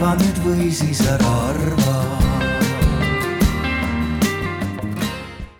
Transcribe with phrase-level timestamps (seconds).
[0.00, 1.96] arva nüüd või siis ära arva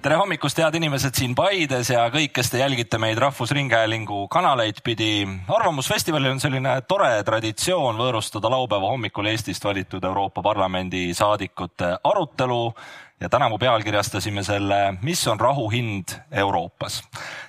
[0.01, 5.29] tere hommikust, head inimesed siin Paides ja kõik, kes te jälgite meid Rahvusringhäälingu kanaleid pidi.
[5.45, 12.63] arvamusfestivalil on selline tore traditsioon võõrustada laupäeva hommikul Eestist valitud Euroopa Parlamendi saadikute arutelu
[13.21, 17.03] ja tänavu pealkirjastasime selle Mis on rahu hind Euroopas.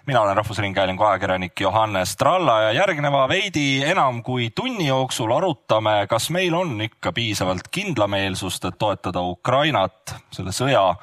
[0.05, 6.29] mina olen Rahvusringhäälingu ajakirjanik Johannes Tralla ja järgneva veidi enam kui tunni jooksul arutame, kas
[6.29, 10.95] meil on ikka piisavalt kindlameelsust, et toetada Ukrainat selle sõja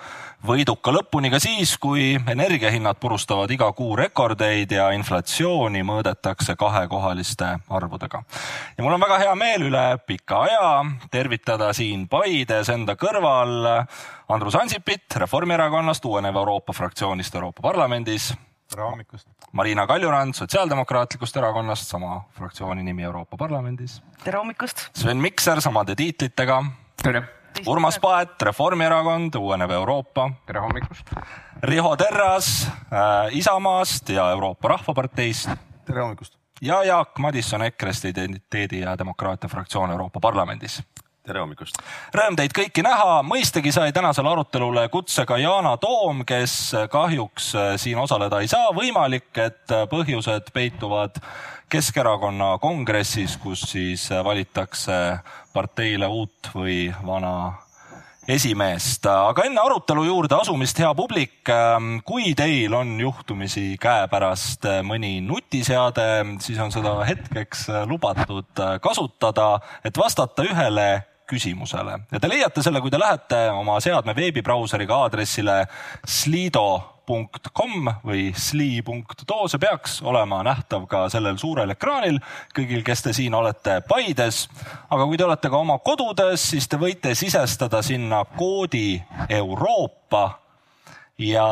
[0.47, 8.23] võiduka lõpuni ka siis, kui energiahinnad purustavad iga kuu rekordeid ja inflatsiooni mõõdetakse kahekohaliste arvudega.
[8.77, 13.87] ja mul on väga hea meel üle pika aja tervitada siin Paides enda kõrval
[14.29, 18.35] Andrus Ansipit Reformierakonnast, uueneva Euroopa fraktsioonist Euroopa Parlamendis.
[18.71, 19.29] tere hommikust!
[19.53, 24.03] Marina Kaljurand Sotsiaaldemokraatlikust Erakonnast, sama fraktsiooni nimi Euroopa Parlamendis.
[24.25, 24.89] tere hommikust!
[24.95, 26.63] Sven Mikser samade tiitlitega.
[27.03, 27.38] tere!
[27.67, 30.31] Urmas Paet, Reformierakond, uuenev Euroopa.
[30.47, 31.11] tere hommikust!
[31.63, 35.51] Riho Terras äh, Isamaast ja Euroopa Rahvaparteist.
[35.85, 36.39] tere hommikust!
[36.61, 40.83] ja Jaak Madisson EKRE-st, Identiteedi ja Demokraatia fraktsioon Euroopa Parlamendis
[41.29, 41.77] tere hommikust!
[42.17, 46.57] Rõõm teid kõiki näha, mõistagi sai tänasele arutelule kutse ka Yana Toom, kes
[46.93, 48.73] kahjuks äh, siin osaleda ei saa.
[48.77, 51.21] võimalik, et põhjused peituvad
[51.69, 55.19] Keskerakonna kongressis, kus siis valitakse
[55.53, 57.59] parteile uut või vana
[58.29, 65.19] esimeest, aga enne arutelu juurde asumist, hea publik, ähm, kui teil on juhtumisi käepärast mõni
[65.25, 66.09] nutiseade,
[66.45, 70.89] siis on seda hetkeks lubatud kasutada, et vastata ühele
[71.29, 75.61] küsimusele ja te leiate selle, kui te lähete oma seadme veebibrauseriga aadressile
[76.07, 82.21] slido.com või sli.do, see peaks olema nähtav ka sellel suurel ekraanil
[82.57, 84.47] kõigil, kes te siin olete Paides.
[84.91, 90.29] aga kui te olete ka oma kodudes, siis te võite sisestada sinna koodi Euroopa
[91.19, 91.49] ja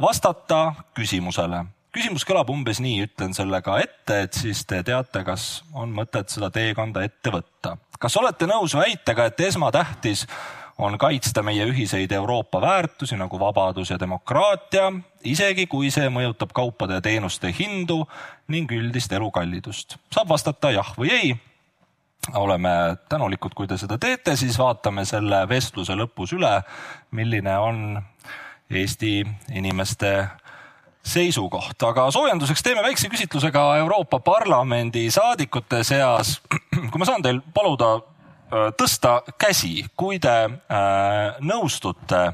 [0.00, 1.66] vastata küsimusele
[1.98, 6.30] küsimus kõlab umbes nii, ütlen selle ka ette, et siis te teate, kas on mõtet
[6.30, 7.76] seda teekonda ette võtta.
[7.98, 10.26] Kas olete nõus väitega, et esmatähtis
[10.78, 14.92] on kaitsta meie ühiseid Euroopa väärtusi nagu vabadus ja demokraatia,
[15.24, 18.04] isegi kui see mõjutab kaupade ja teenuste hindu
[18.48, 19.98] ning üldist elukallidust?
[20.14, 21.36] saab vastata jah või ei.
[22.34, 22.70] oleme
[23.08, 26.60] tänulikud, kui te seda teete, siis vaatame selle vestluse lõpus üle,
[27.10, 28.02] milline on
[28.70, 29.26] Eesti
[29.56, 30.28] inimeste
[31.08, 36.38] seisukoht, aga soojenduseks teeme väikse küsitluse ka Euroopa Parlamendi saadikute seas.
[36.90, 42.26] kui ma saan teil paluda äh, tõsta käsi, kui te äh, nõustute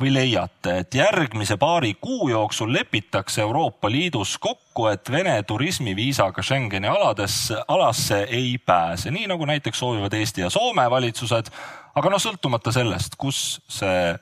[0.00, 6.88] või leiate, et järgmise paari kuu jooksul lepitakse Euroopa Liidus kokku, et Vene turismiviisaga Schengeni
[6.88, 11.48] aladesse, alasse ei pääse, nii nagu näiteks soovivad Eesti ja Soome valitsused.
[11.94, 14.12] aga noh, sõltumata sellest, kus see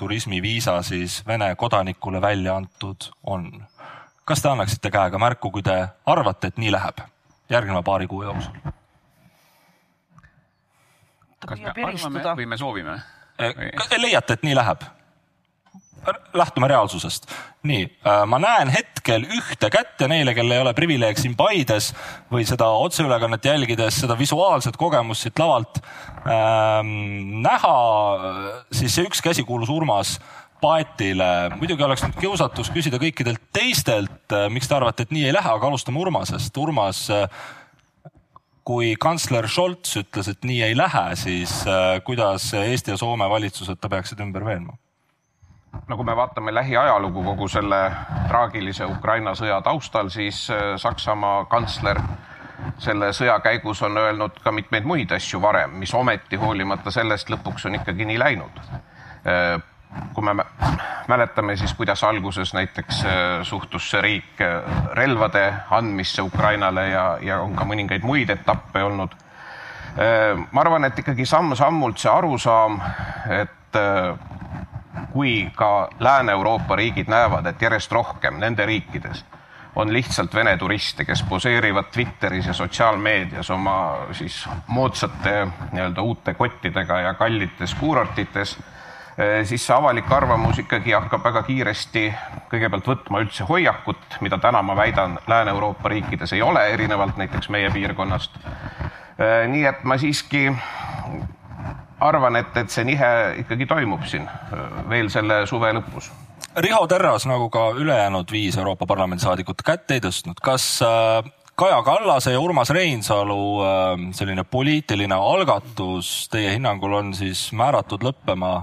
[0.00, 3.50] turismiviisa siis Vene kodanikule välja antud on.
[4.24, 7.02] kas te annaksite käega märku, kui te arvate, et nii läheb
[7.50, 8.72] järgneva paari kuu jooksul?
[11.46, 12.96] kas me arvame või me soovime?
[13.36, 14.88] te leiate, et nii läheb?
[16.34, 17.26] Lähtume reaalsusest.
[17.62, 21.90] nii, äh, ma näen hetkel ühte kätt ja neile, kellel ei ole privileeg siin Paides
[22.32, 25.82] või seda otseülekannet jälgides seda visuaalset kogemust siit lavalt
[26.24, 27.76] ähm, näha,
[28.72, 30.16] siis see üks käsi kuulus Urmas
[30.60, 31.50] Paetile.
[31.56, 35.52] muidugi oleks nüüd kiusatus küsida kõikidelt teistelt, äh, miks te arvate, et nii ei lähe,
[35.52, 36.56] aga alustame Urmasest.
[36.56, 37.28] Urmas, äh,
[38.64, 41.64] kui kantsler Scholz ütles, et nii ei lähe, siis
[42.04, 44.76] kuidas Eesti ja Soome valitsused ta peaksid ümber veenma?
[45.88, 47.80] No kui me vaatame lähiajalugu kogu selle
[48.28, 52.00] traagilise Ukraina sõja taustal, siis äh, Saksamaa kantsler
[52.78, 57.66] selle sõja käigus on öelnud ka mitmeid muid asju varem, mis ometi hoolimata sellest lõpuks
[57.66, 58.62] on ikkagi nii läinud.
[59.26, 59.56] Äh,
[60.14, 60.36] kui me
[61.10, 64.44] mäletame, siis kuidas alguses näiteks äh, suhtus see riik
[64.94, 69.18] relvade andmisse Ukrainale ja, ja on ka mõningaid muid etappe olnud.
[70.52, 72.76] ma arvan, et ikkagi samm-sammult see arusaam,
[73.34, 73.78] et
[75.12, 79.24] kui ka Lääne-Euroopa riigid näevad, et järjest rohkem nende riikides
[79.76, 87.00] on lihtsalt Vene turiste, kes poseerivad Twitteris ja sotsiaalmeedias oma siis moodsate nii-öelda uute kottidega
[87.00, 88.58] ja kallites kuurortites,
[89.18, 92.04] eh, siis see avalik arvamus ikkagi hakkab väga kiiresti
[92.50, 97.70] kõigepealt võtma üldse hoiakut, mida täna ma väidan, Lääne-Euroopa riikides ei ole, erinevalt näiteks meie
[97.70, 98.38] piirkonnast.
[99.20, 100.48] Eh, nii et ma siiski
[102.00, 103.10] arvan, et, et see nihe
[103.44, 104.26] ikkagi toimub siin
[104.88, 106.10] veel selle suve lõpus.
[106.56, 110.80] Riho Terras, nagu ka ülejäänud viis Euroopa Parlamendi saadikut kätt ei tõstnud, kas,
[111.60, 113.60] Kaja Kallase ja Urmas Reinsalu
[114.16, 118.54] selline poliitiline algatus teie hinnangul on siis määratud lõppema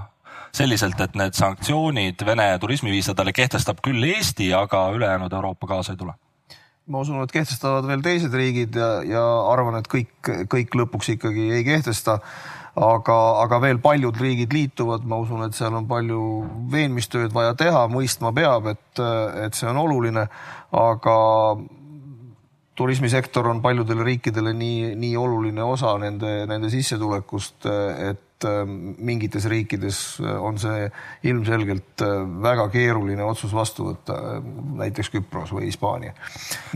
[0.58, 6.16] selliselt, et need sanktsioonid Vene turismiviisadele kehtestab küll Eesti, aga ülejäänud Euroopa kaasa ei tule?
[6.88, 11.50] ma usun, et kehtestavad veel teised riigid ja, ja arvan, et kõik, kõik lõpuks ikkagi
[11.58, 12.18] ei kehtesta.
[12.78, 16.20] Aga, aga veel paljud riigid liituvad, ma usun, et seal on palju
[16.72, 19.02] veenmistööd vaja teha, mõistma peab, et,
[19.44, 20.26] et see on oluline,
[20.78, 21.16] aga
[22.78, 27.66] turismisektor on paljudele riikidele nii, nii oluline osa nende, nende sissetulekust,
[28.10, 28.22] et
[28.98, 30.88] mingites riikides äh, on see
[31.30, 34.18] ilmselgelt äh, väga keeruline otsus vastu võtta,
[34.82, 36.14] näiteks Küpros või Hispaania.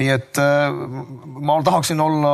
[0.00, 0.40] nii et
[1.42, 2.32] ma tahaksin olla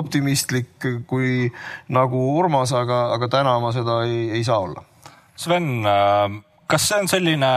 [0.00, 1.50] optimistlik kui
[1.88, 4.84] nagu Urmas, aga, aga täna ma seda ei, ei saa olla.
[5.40, 5.86] Sven,
[6.68, 7.52] kas see on selline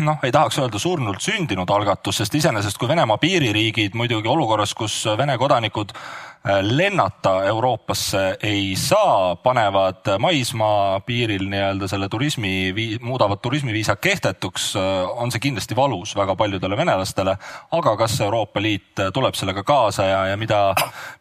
[0.00, 4.94] noh, ei tahaks öelda surnult sündinud algatus, sest iseenesest kui Venemaa piiririigid muidugi olukorras, kus
[5.18, 13.96] Vene kodanikud äh, lennata Euroopasse ei saa, panevad maismaa piiril nii-öelda selle turismi, muudavad turismiviisa
[13.96, 17.36] kehtetuks, äh, on see kindlasti valus väga paljudele venelastele.
[17.70, 20.74] aga kas Euroopa Liit tuleb sellega kaasa ja, ja mida,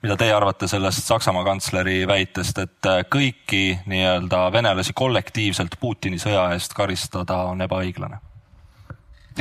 [0.03, 6.51] mida teie arvate sellest Saksamaa kantsleri väitest, et äh, kõiki nii-öelda venelasi kollektiivselt Putini sõja
[6.53, 8.30] eest karistada on ebaõiglane?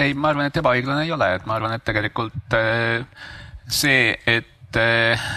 [0.00, 3.02] Ei, ma arvan, et ebaõiglane ei ole, et ma arvan, et tegelikult äh,
[3.70, 5.28] see, et äh,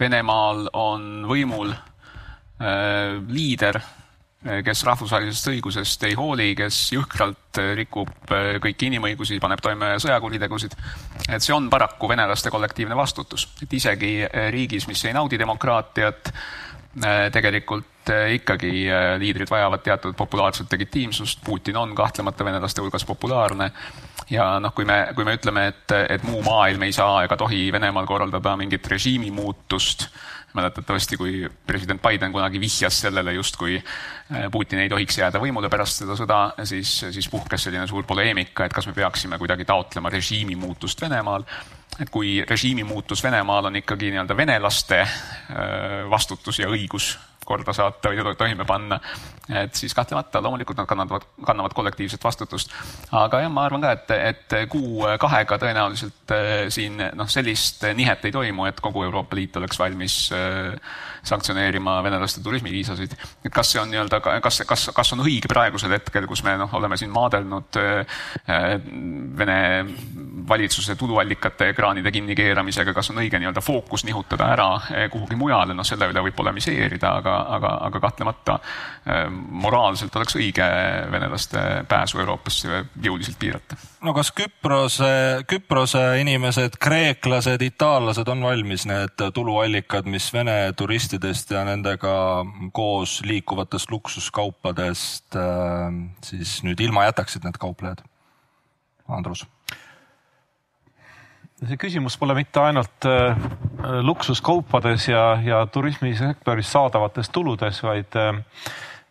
[0.00, 3.80] Venemaal on võimul äh, liider,
[4.64, 8.08] kes rahvusvahelisest õigusest ei hooli, kes jõhkralt rikub
[8.64, 10.72] kõiki inimõigusi, paneb toime sõjakuritegusid.
[11.28, 14.14] et see on paraku venelaste kollektiivne vastutus, et isegi
[14.48, 16.32] riigis, mis ei naudi demokraatiat,
[17.36, 17.99] tegelikult
[18.34, 18.72] ikkagi
[19.18, 21.40] liidrid vajavad teatud populaarset legitiimsust.
[21.44, 23.70] Putin on kahtlemata venelaste hulgas populaarne
[24.30, 27.68] ja noh, kui me, kui me ütleme, et, et muu maailm ei saa ega tohi
[27.72, 30.06] Venemaal korraldada mingit režiimi muutust,
[30.54, 31.34] mäletatavasti, kui
[31.66, 36.40] president Biden kunagi vihjas sellele, justkui äh, Putin ei tohiks jääda võimule pärast seda sõda,
[36.66, 41.46] siis, siis puhkes selline suur poleemika, et kas me peaksime kuidagi taotlema režiimi muutust Venemaal.
[42.00, 45.02] et kui režiimi muutus Venemaal on ikkagi nii-öelda venelaste
[46.10, 47.16] vastutus ja õigus
[47.50, 49.00] korda saata või toime panna,
[49.62, 52.74] et siis kahtlemata loomulikult nad kannavad, kannavad kollektiivset vastutust.
[53.12, 58.34] aga jah, ma arvan ka, et, et kuu-kahega tõenäoliselt äh, siin noh, sellist nihet ei
[58.34, 60.74] toimu, et kogu Euroopa Liit oleks valmis äh,
[61.22, 63.16] sanktsioneerima venelaste turismiviisasid.
[63.44, 66.72] et kas see on nii-öelda, kas, kas, kas on õige praegusel hetkel, kus me noh,
[66.78, 68.20] oleme siin maadelnud äh,
[69.40, 69.84] Vene
[70.48, 74.68] valitsuse tuluallikate ekraanide kinnikeeramisega, kas on õige nii-öelda fookus nihutada ära
[75.12, 78.58] kuhugi mujale, noh selle üle võib polemiseerida, aga, aga, aga kahtlemata
[79.50, 80.64] moraalselt oleks õige
[81.10, 83.76] venelaste pääsu Euroopasse jõuliselt piirata.
[84.04, 85.12] no kas Küprose,
[85.48, 92.12] Küprose inimesed, kreeklased, itaallased on valmis need tuluallikad, mis Vene turistidest ja nendega
[92.76, 95.88] koos liikuvatest luksuskaupadest äh,
[96.24, 98.04] siis nüüd ilma jätaksid need kauplejad?
[99.08, 99.46] Andrus
[101.68, 103.36] see küsimus pole mitte ainult äh,
[104.04, 108.40] luksuskaupades ja, ja turismisektoris saadavates tuludes, vaid äh,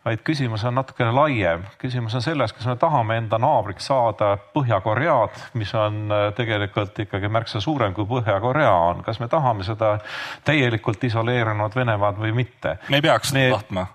[0.04, 1.64] vaid küsimus on natukene laiem.
[1.78, 7.28] küsimus on selles, kas me tahame enda naabriks saada Põhja-Koread, mis on äh, tegelikult ikkagi
[7.28, 9.02] märksa suurem kui Põhja-Korea on.
[9.04, 9.98] kas me tahame seda
[10.44, 12.78] täielikult isoleerunud Venemaad või mitte?
[12.88, 13.48] me ei peaks me...
[13.52, 13.86] tahtma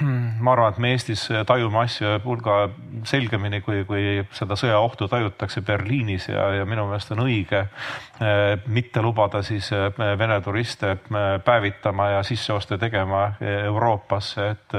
[0.44, 2.64] ma arvan, et me Eestis tajume asju hulga
[3.04, 9.02] selgemini, kui, kui seda sõjaohtu tajutakse Berliinis ja, ja minu meelest on õige eh, mitte
[9.04, 14.74] lubada siis eh, Vene turiste eh, päevitama ja sisseoste tegema Euroopasse, et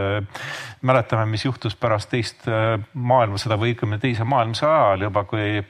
[0.82, 2.46] mäletame, mis juhtus pärast teist
[2.93, 5.63] maailmasõda või õigemini teise maailmasõja ajal juba, kui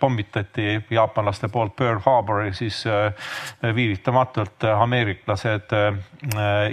[0.00, 2.82] pommitati jaapanlaste poolt Pearl Harbori, siis
[3.62, 5.74] viivitamatult ameeriklased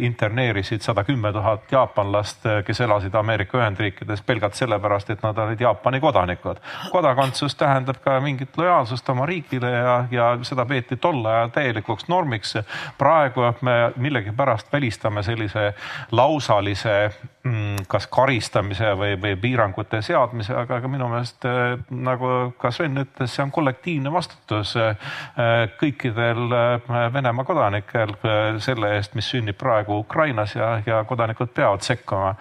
[0.05, 5.99] interneerisid sada kümme tuhat jaapanlast kes elasid Ameerika Ühendriikides pelgalt sellepärast, et nad olid Jaapani
[6.03, 6.61] kodanikud.
[6.91, 12.57] kodakondsus tähendab ka mingit lojaalsust oma riigile ja, ja seda peeti tol ajal täielikuks normiks.
[12.97, 15.73] praegu me millegipärast välistame sellise
[16.11, 17.11] lausalise
[17.43, 21.47] mm, kas karistamise või, või piirangute seadmise, aga, aga minu meelest
[21.89, 24.75] nagu ka Sven ütles, see on kollektiivne vastutus
[25.79, 26.53] kõikidel
[27.13, 28.15] Venemaa kodanikel
[28.63, 32.35] selle eest, mis sünnib praegu Ukrainas ja, ja kodanikud peavad sekkuma.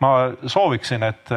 [0.00, 0.10] ma
[0.46, 1.30] sooviksin, et,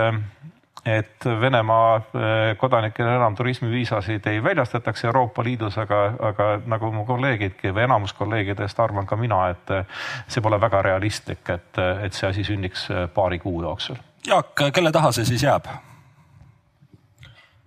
[0.87, 7.73] et Venemaa eh, kodanikele enam turismiviisasid ei väljastataks Euroopa Liidus, aga, aga nagu mu kolleegidki
[7.75, 9.75] või enamus kolleegidest arvan ka mina, et
[10.27, 13.99] see pole väga realistlik, et, et see asi sünniks paari kuu jooksul.
[14.27, 15.67] Jaak, kelle taha see siis jääb?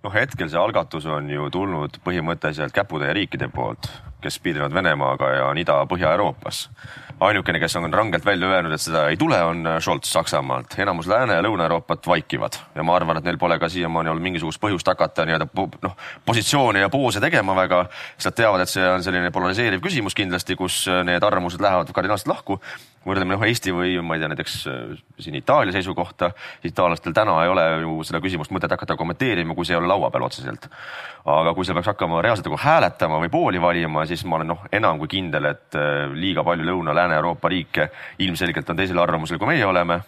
[0.03, 5.45] noh, hetkel see algatus on ju tulnud põhimõtteliselt käputäie riikide poolt kes piirnevad Venemaaga ja
[5.49, 6.67] on Ida-Põhja-Euroopas
[7.21, 10.79] ainukene, kes on rangelt välja öelnud, et seda ei tule, on Scholz Saksamaalt.
[10.79, 12.57] enamus Lääne- ja Lõuna-Euroopat vaikivad.
[12.75, 15.47] Ja ma arvan, et neil pole ka siiamaani olnud mingisugust põhjust hakata nii-öelda
[15.81, 17.85] noh, positsioone ja poose tegema väga,
[18.17, 22.27] sest nad teavad, et see on selline polariseeriv küsimus kindlasti, kus need arvamused lähevad kardinaalselt
[22.27, 22.61] lahku
[23.05, 26.31] võrdleme noh Eesti või ma ei tea, näiteks äh, siin Itaalia seisukohta,
[26.67, 30.11] itaallastel täna ei ole ju seda küsimust mõtet hakata kommenteerima, kui see ei ole laua
[30.13, 30.69] peal otseselt.
[31.25, 34.65] aga kui seal peaks hakkama reaalselt nagu hääletama või pooli valima, siis ma olen noh,
[34.71, 39.65] enam kui kindel, et äh, liiga palju Lõuna-Lääne-Euroopa riike ilmselgelt on teisel arvamusel, kui meie
[39.65, 40.01] oleme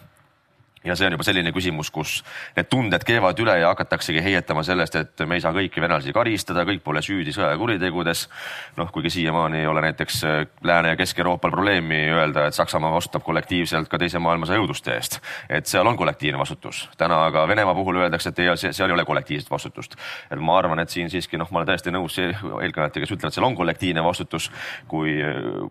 [0.84, 2.18] ja see on juba selline küsimus, kus
[2.56, 6.66] need tunded keevad üle ja hakataksegi heietama sellest, et me ei saa kõiki venelasi karistada,
[6.68, 8.28] kõik pole süüdi sõjakuritegudes.
[8.76, 13.22] noh, kuigi siiamaani ei ole näiteks äh, Lääne- ja Kesk-Euroopal probleemi öelda, et Saksamaa vastutab
[13.24, 15.20] kollektiivselt ka teise maailmasõja õuduste eest.
[15.48, 16.88] et seal on kollektiivne vastutus.
[16.96, 19.96] täna aga Venemaa puhul öeldakse, et ei, seal ei ole kollektiivset vastutust.
[20.30, 23.46] et ma arvan, et siin siiski noh, ma olen täiesti nõus eelkõnelejatega, kes ütlevad, seal
[23.46, 24.50] on kollektiivne vastutus.
[24.88, 25.16] kui,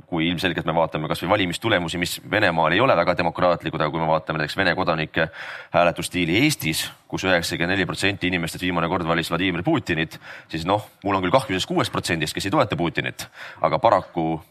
[0.08, 4.08] kui ilmselgelt me vaatame kasvõi valimistulemusi, mis Venemaal ei ole väga demokraatlikud, aga kui me
[4.08, 5.29] vaatame näiteks Vene kodanike kodanike
[5.74, 10.19] hääletusstiili Eestis kus, üheksakümmend neli protsenti inimestest viimane kord valis Vladimir Putinit,
[10.50, 13.27] siis noh, mul on küll kahju sellest kuuest protsendist, kes ei toeta Putinit,
[13.62, 14.41] aga paraku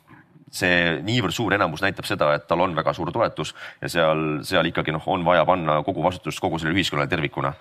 [0.53, 4.69] see niivõrd suur enamus näitab seda, et tal on väga suur toetus ja seal, seal
[4.69, 7.55] ikkagi noh, on vaja panna kogu vastutust kogu sellele ühiskonnale tervikuna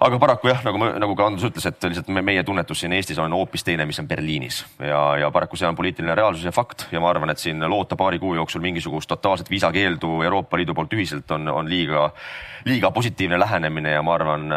[0.00, 3.18] aga paraku jah, nagu, nagu ka Andrus ütles, et lihtsalt me, meie tunnetus siin Eestis
[3.22, 4.62] on hoopis teine, mis on Berliinis.
[4.80, 6.86] Ja, ja paraku see on poliitiline reaalsus ja fakt.
[6.92, 10.92] Ja ma arvan, et siin loota paari kuu jooksul mingisugust totaalset viisakeeldu Euroopa Liidu poolt
[10.96, 12.10] ühiselt on, on liiga,
[12.68, 14.48] liiga positiivne lähenemine ja ma arvan,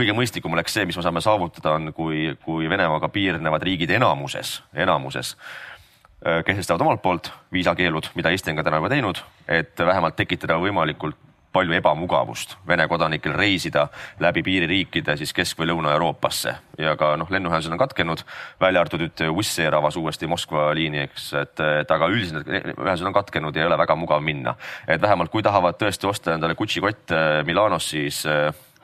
[0.00, 4.60] kõige mõistlikum oleks see, mis me saame saavutada, on, kui, kui Venemaaga piirnevad riigid enamuses,
[4.72, 10.16] enamuses äh, kehtestavad omalt poolt viisakeelud, mida Eesti on ka täna juba teinud, et vähemalt
[10.16, 11.18] tekitada võimalikult
[11.52, 13.88] palju ebamugavust Vene kodanikel reisida
[14.20, 18.22] läbi piiririikide siis Kesk- või Lõuna-Euroopasse ja ka noh, lennuühendused on katkenud,
[18.60, 19.24] välja arvatud nüüd
[19.64, 23.70] Air avas uuesti Moskva liini, eks, et, et aga üldiselt ühendused on katkenud ja ei
[23.70, 24.54] ole väga mugav minna.
[24.86, 28.24] et vähemalt kui tahavad tõesti osta endale Gucci kotte Milanos, siis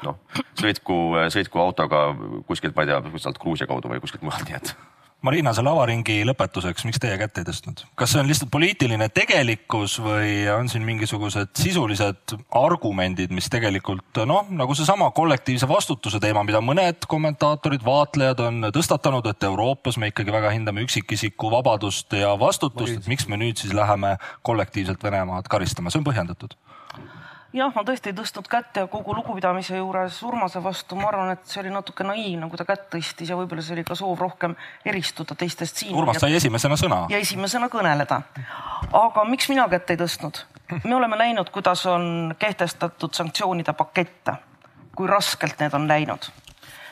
[0.02, 0.18] noh,
[0.60, 0.98] sõitku,
[1.32, 2.08] sõitku autoga
[2.46, 4.76] kuskilt, ma ei tea, sealt Gruusia kaudu või kuskilt mujalt, nii et
[5.26, 7.82] Marina, selle avaringi lõpetuseks, miks teie kätt ei tõstnud?
[7.98, 14.46] kas see on lihtsalt poliitiline tegelikkus või on siin mingisugused sisulised argumendid, mis tegelikult noh,
[14.54, 20.34] nagu seesama kollektiivse vastutuse teema, mida mõned kommentaatorid, vaatlejad on tõstatanud, et Euroopas me ikkagi
[20.34, 24.16] väga hindame üksikisiku vabadust ja vastutust, et miks me nüüd siis läheme
[24.46, 26.54] kollektiivselt Venemaad karistama, see on põhjendatud
[27.56, 31.44] jah, ma tõesti ei tõstnud kätt ja kogu lugupidamise juures Urmase vastu ma arvan, et
[31.48, 34.56] see oli natuke naiivne, kui ta kätt tõstis ja võib-olla see oli ka soov rohkem
[34.84, 35.94] eristuda teistest siin.
[35.96, 37.04] Urmas sai esimesena sõna.
[37.12, 38.20] ja esimesena kõneleda.
[38.92, 40.42] aga miks mina kätt ei tõstnud?
[40.84, 44.36] me oleme näinud, kuidas on kehtestatud sanktsioonide pakette,
[44.96, 46.30] kui raskelt need on läinud.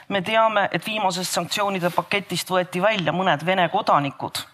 [0.09, 4.47] me teame, et viimasest sanktsioonide paketist võeti välja mõned Vene kodanikud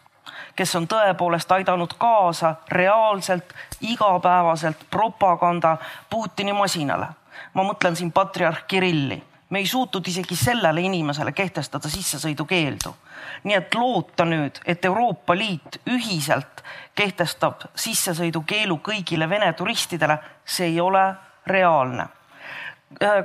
[0.56, 5.76] kes on tõepoolest aidanud kaasa reaalselt igapäevaselt propaganda
[6.10, 7.06] Putini masinale.
[7.54, 12.94] ma mõtlen siin patriarh Kirilli, me ei suutnud isegi sellele inimesele kehtestada sissesõidukeeldu.
[13.44, 16.64] nii et loota nüüd, et Euroopa Liit ühiselt
[16.94, 21.14] kehtestab sissesõidukeelu kõigile Vene turistidele, see ei ole
[21.46, 22.08] reaalne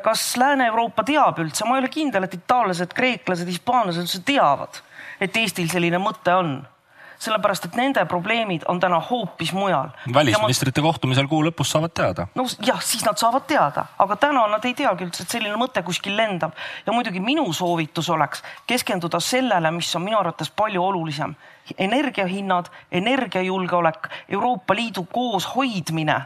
[0.03, 4.77] kas Lääne-Euroopa teab üldse, ma ei ole kindel, et itaallased, kreeklased, hispaanlased üldse teavad,
[5.19, 6.59] et Eestil selline mõte on
[7.19, 9.89] sellepärast et nende probleemid on täna hoopis mujal.
[10.13, 10.87] välisministrite ma...
[10.89, 12.27] kohtumisel kuu lõpus saavad teada.
[12.35, 15.83] no jah, siis nad saavad teada, aga täna nad ei teagi üldse, et selline mõte
[15.83, 16.55] kuskil lendab.
[16.85, 21.35] ja muidugi minu soovitus oleks keskenduda sellele, mis on minu arvates palju olulisem.
[21.77, 26.21] energiahinnad, energiajulgeolek, Euroopa Liidu kooshoidmine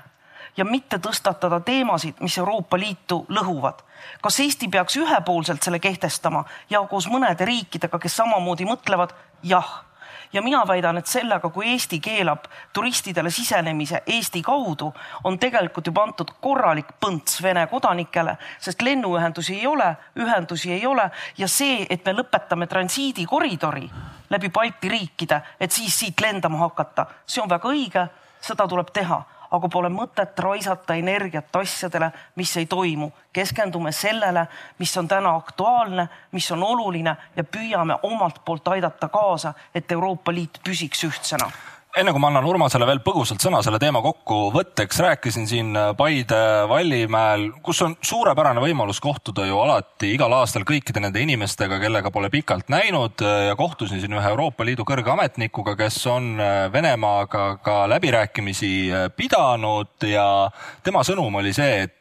[0.58, 3.86] ja mitte tõstatada teemasid, mis Euroopa Liitu lõhuvad.
[4.22, 9.14] kas Eesti peaks ühepoolselt selle kehtestama ja koos mõnede riikidega, kes samamoodi mõtlevad?
[9.44, 9.89] jah
[10.34, 14.94] ja mina väidan, et sellega, kui Eesti keelab turistidele sisenemise Eesti kaudu,
[15.24, 21.10] on tegelikult juba antud korralik põnts Vene kodanikele, sest lennuühendusi ei ole, ühendusi ei ole.
[21.38, 23.90] Ja see, et me lõpetame transiidikoridori
[24.30, 28.08] läbi Balti riikide, et siis siit lendama hakata, see on väga õige,
[28.42, 33.12] seda tuleb teha aga pole mõtet raisata energiat asjadele, mis ei toimu.
[33.34, 34.48] keskendume sellele,
[34.80, 40.34] mis on täna aktuaalne, mis on oluline ja püüame omalt poolt aidata kaasa, et Euroopa
[40.34, 41.52] Liit püsiks ühtsena
[41.98, 47.48] enne kui ma annan Urmasele veel põgusalt sõna selle teema kokkuvõtteks, rääkisin siin Paide Vallimäel,
[47.66, 52.70] kus on suurepärane võimalus kohtuda ju alati igal aastal kõikide nende inimestega, kellega pole pikalt
[52.70, 56.36] näinud ja kohtusin siin ühe Euroopa Liidu kõrge ametnikuga, kes on
[56.74, 58.74] Venemaaga ka läbirääkimisi
[59.18, 60.28] pidanud ja
[60.86, 61.99] tema sõnum oli see, et äh,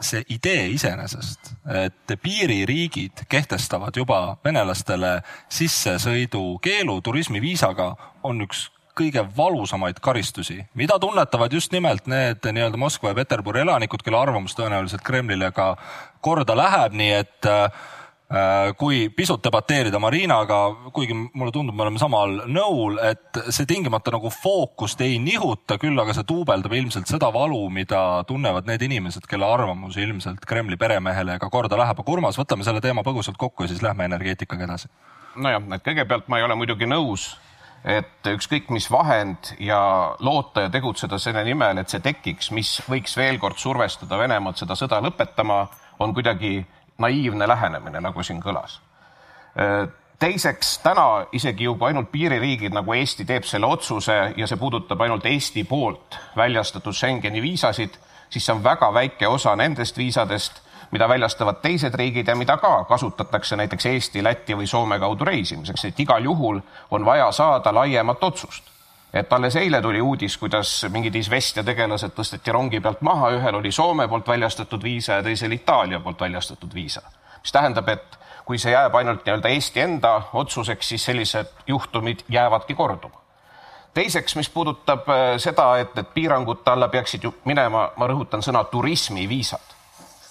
[0.00, 1.52] see idee iseenesest,
[1.84, 5.18] et piiririigid kehtestavad juba venelastele
[5.52, 7.90] sissesõidukeelu turismiviisaga,
[8.26, 14.02] on üks kõige valusamaid karistusi, mida tunnetavad just nimelt need nii-öelda Moskva ja Peterburi elanikud,
[14.04, 15.74] kelle arvamus tõenäoliselt Kremlile ka
[16.24, 17.84] korda läheb, nii et äh,
[18.76, 20.56] kui pisut debateerida Marinaga,
[20.94, 25.98] kuigi mulle tundub, me oleme samal nõul, et see tingimata nagu fookust ei nihuta, küll
[26.02, 31.38] aga see duubeldab ilmselt seda valu, mida tunnevad need inimesed, kelle arvamus ilmselt Kremli peremehele
[31.38, 32.02] ka korda läheb.
[32.02, 34.90] aga Urmas, võtame selle teema põgusalt kokku ja siis lähme energeetikaga edasi.
[35.36, 37.36] nojah, et kõigepealt ma ei ole muidugi nõus
[37.86, 39.78] et ükskõik mis vahend ja
[40.18, 44.74] loota ja tegutseda selle nimel, et see tekiks, mis võiks veel kord survestada Venemaad seda
[44.74, 45.66] sõda lõpetama,
[46.02, 46.64] on kuidagi
[46.98, 48.80] naiivne lähenemine, nagu siin kõlas.
[50.18, 55.26] teiseks, täna isegi juba ainult piiririigid nagu Eesti teeb selle otsuse ja see puudutab ainult
[55.26, 57.96] Eesti poolt väljastatud Schengeni viisasid,
[58.30, 62.84] siis see on väga väike osa nendest viisadest mida väljastavad teised riigid ja mida ka
[62.84, 66.60] kasutatakse näiteks Eesti, Läti või Soome kaudu reisimiseks, et igal juhul
[66.90, 68.75] on vaja saada laiemat otsust
[69.18, 73.72] et alles eile tuli uudis, kuidas mingid Izvestia tegelased tõsteti rongi pealt maha, ühel oli
[73.72, 77.02] Soome poolt väljastatud viisa ja teisel Itaalia poolt väljastatud viisa.
[77.42, 82.74] mis tähendab, et kui see jääb ainult nii-öelda Eesti enda otsuseks, siis sellised juhtumid jäävadki
[82.74, 83.20] korduma.
[83.94, 88.64] teiseks, mis puudutab äh, seda, et, et piirangute alla peaksid ju minema, ma rõhutan sõna
[88.64, 89.76] turismiviisad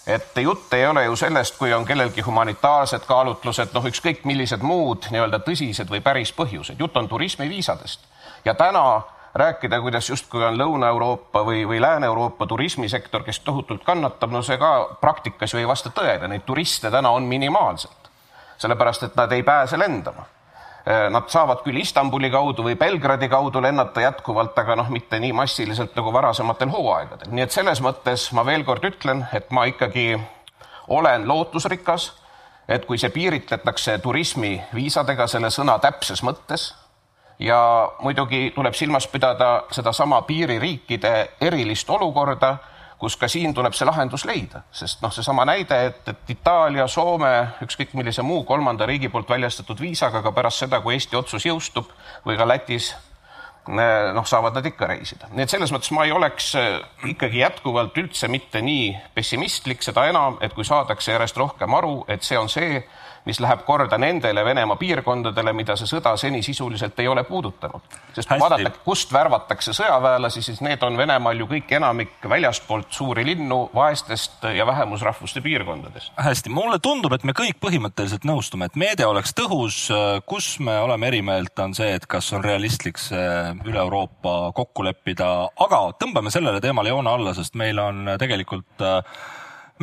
[0.08, 5.08] et jutt ei ole ju sellest, kui on kellelgi humanitaarsed kaalutlused, noh, ükskõik millised muud
[5.12, 8.06] nii-öelda tõsised või päris põhjused, jutt on turismiviisadest.
[8.46, 9.02] Ja täna
[9.36, 14.98] rääkida, kuidas justkui on Lõuna-Euroopa või, või Lääne-Euroopa turismisektor, kes tohutult kannatab, no see ka
[15.02, 18.12] praktikas ju ei vasta tõele, neid turiste täna on minimaalselt.
[18.58, 20.26] sellepärast, et nad ei pääse lendama
[20.86, 25.32] Äh, nad saavad küll Istanbuli kaudu või Belgradi kaudu lennata jätkuvalt, aga noh, mitte nii
[25.34, 27.32] massiliselt nagu varasematel hooaegadel.
[27.34, 30.20] nii et selles mõttes ma veel kord ütlen, et ma ikkagi
[30.94, 32.12] olen lootusrikas,
[32.70, 36.68] et kui see piiritletakse turismiviisadega selle sõna täpses mõttes
[37.40, 42.58] ja muidugi tuleb silmas pidada sedasama piiririikide erilist olukorda
[43.00, 47.34] kus ka siin tuleb see lahendus leida, sest noh, seesama näide, et, et Itaalia, Soome,
[47.66, 51.92] ükskõik millise muu kolmanda riigi poolt väljastatud viisaga, aga pärast seda, kui Eesti otsus jõustub
[52.26, 52.94] või ka Lätis,
[53.68, 55.28] noh, saavad nad ikka reisida.
[55.34, 56.80] nii et selles mõttes ma ei oleks äh,
[57.12, 62.24] ikkagi jätkuvalt üldse mitte nii pessimistlik, seda enam, et kui saadakse järjest rohkem aru, et
[62.24, 62.84] see on see,
[63.26, 67.82] mis läheb korda nendele Venemaa piirkondadele, mida see sõda seni sisuliselt ei ole puudutanud.
[68.14, 73.26] sest kui vaadata, kust värvatakse sõjaväelasi, siis need on Venemaal ju kõik enamik väljaspoolt suuri
[73.26, 76.14] linnu, vaestest ja vähemusrahvuste piirkondadest.
[76.18, 79.90] hästi, mulle tundub, et me kõik põhimõtteliselt nõustume, et meede oleks tõhus.
[80.26, 84.84] kus me oleme eri meelt, on see, et kas on realistlik see üle Euroopa kokku
[84.84, 89.02] leppida, aga tõmbame sellele teemale joone alla, sest meil on tegelikult äh,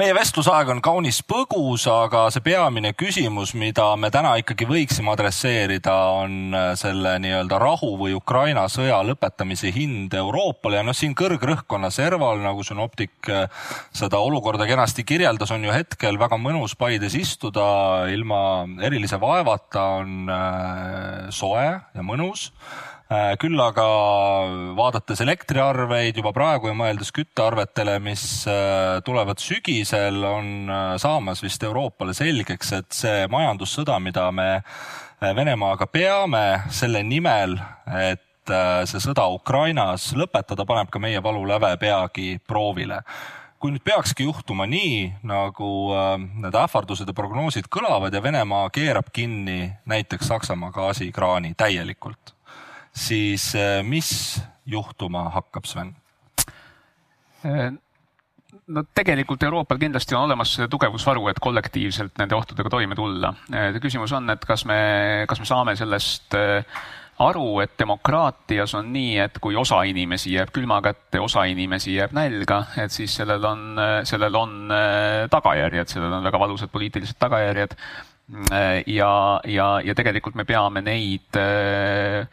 [0.01, 5.97] meie vestlusaeg on kaunis põgus, aga see peamine küsimus, mida me täna ikkagi võiksime adresseerida,
[6.23, 11.91] on äh, selle nii-öelda rahu või Ukraina sõja lõpetamise hind Euroopale ja noh, siin kõrgrõhkkonna
[11.93, 13.45] serval, nagu Synoptik äh,
[13.93, 17.67] seda olukorda kenasti kirjeldas, on ju hetkel väga mõnus Paides istuda.
[18.13, 18.41] Ilma
[18.89, 22.49] erilise vaevata, on äh, soe ja mõnus
[23.41, 23.85] küll aga
[24.79, 31.63] vaadates elektriarveid juba praegu ja mõeldes küttearvetele, mis äh, tulevad sügisel, on äh, saamas vist
[31.67, 34.51] Euroopale selgeks, et see majandussõda, mida me
[35.23, 37.53] Venemaaga peame selle nimel,
[37.95, 38.51] et
[38.91, 42.99] see sõda Ukrainas lõpetada, paneb ka meie valuläve peagi proovile.
[43.63, 45.71] Kui nüüd peakski juhtuma nii, nagu
[46.43, 52.35] need ähvardused ja prognoosid kõlavad ja Venemaa keerab kinni näiteks Saksamaa gaasikraani täielikult
[52.93, 55.95] siis äh, mis juhtuma hakkab, Sven?
[57.45, 57.73] Äh,
[58.67, 63.35] no tegelikult Euroopal kindlasti on olemas tugevusvaru, et kollektiivselt nende ohtudega toime tulla.
[63.53, 64.81] Äh, küsimus on, et kas me,
[65.29, 66.37] kas me saame sellest
[67.23, 72.15] aru, et demokraatias on nii, et kui osa inimesi jääb külma kätte, osa inimesi jääb
[72.17, 73.67] nälga, et siis sellel on,
[74.09, 74.73] sellel on
[75.31, 77.77] tagajärjed, sellel on väga valusad poliitilised tagajärjed.
[78.87, 79.13] ja,
[79.45, 82.27] ja, ja tegelikult me peame neid äh,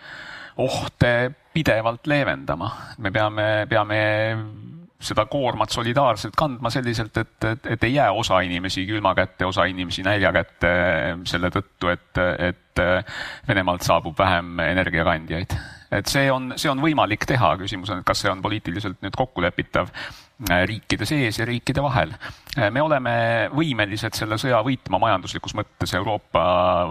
[0.59, 2.71] ohte pidevalt leevendama.
[2.97, 3.99] me peame, peame
[4.99, 9.63] seda koormat solidaarselt kandma selliselt, et, et, et ei jää osa inimesi külma kätte, osa
[9.71, 10.71] inimesi nälja kätte
[11.29, 12.81] selle tõttu, et, et
[13.47, 15.55] Venemaalt saabub vähem energiakandjaid.
[15.91, 19.15] et see on, see on võimalik teha, küsimus on, et kas see on poliitiliselt nüüd
[19.15, 19.91] kokkulepitav
[20.47, 22.13] riikide sees ja riikide vahel.
[22.57, 23.11] Äh, me oleme
[23.51, 26.43] võimelised selle sõja võitma majanduslikus mõttes, Euroopa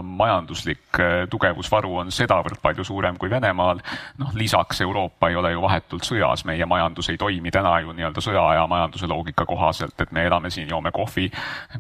[0.03, 3.81] majanduslik äh, tugevusvaru on sedavõrd palju suurem kui Venemaal.
[4.19, 8.21] noh, lisaks Euroopa ei ole ju vahetult sõjas, meie majandus ei toimi täna ju nii-öelda
[8.25, 11.31] sõjaaja majanduse loogika kohaselt, et me elame siin, joome kohvi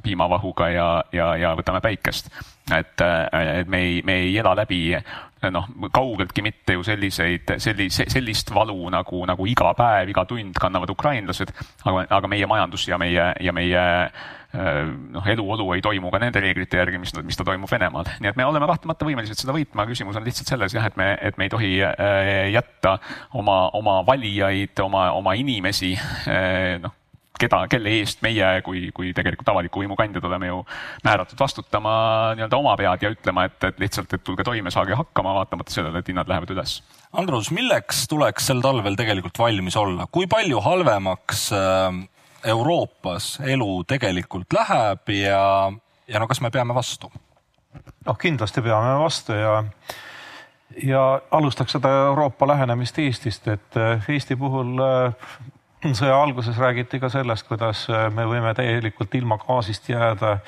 [0.03, 2.33] piimavahuga ja, ja, ja võtame päikest
[2.77, 3.01] et,
[3.61, 4.93] et me ei, me ei ela läbi
[5.55, 10.91] noh, kaugeltki mitte ju selliseid, sellise, sellist valu nagu, nagu iga päev, iga tund kannavad
[10.95, 11.53] ukrainlased,
[11.85, 13.85] aga, aga meie majandus ja meie, ja meie
[15.13, 18.09] noh, eluolu ei toimu ka nende reeglite järgi, mis, mis ta toimub Venemaal.
[18.23, 21.11] nii et me oleme kahtlemata võimelised seda võitma, küsimus on lihtsalt selles jah, et me,
[21.21, 21.75] et me ei tohi
[22.55, 22.97] jätta
[23.37, 25.93] oma, oma valijaid, oma, oma inimesi
[26.83, 26.97] noh,
[27.41, 30.59] keda, kelle eest meie kui, kui tegelikult avaliku võimu kandjad oleme ju
[31.07, 31.93] määratud vastutama
[32.39, 36.03] nii-öelda oma pead ja ütlema, et, et lihtsalt, et tulge toime, saage hakkama, vaatamata sellele,
[36.03, 36.79] et hinnad lähevad üles.
[37.19, 42.03] Andrus, milleks tuleks sel talvel tegelikult valmis olla, kui palju halvemaks äh,
[42.49, 45.41] Euroopas elu tegelikult läheb ja,
[46.09, 47.11] ja no kas me peame vastu?
[48.07, 49.57] noh, kindlasti peame vastu ja
[50.83, 55.15] ja alustaks seda Euroopa lähenemist Eestist, et äh, Eesti puhul äh,
[55.79, 60.39] sõja alguses räägiti ka sellest, kuidas äh, me võime täielikult ilma gaasist jääda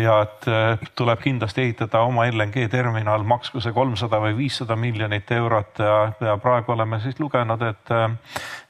[0.00, 5.30] ja et äh, tuleb kindlasti ehitada oma LNG terminal, maksku see kolmsada või viissada miljonit
[5.36, 8.08] eurot ja, ja praegu oleme siis lugenud, et äh,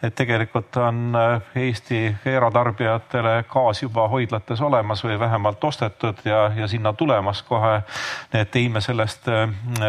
[0.01, 1.13] et tegelikult on
[1.55, 7.83] Eesti eratarbijatele gaas juba hoidlates olemas või vähemalt ostetud ja, ja sinna tulemas kohe.
[8.33, 9.29] et ei me sellest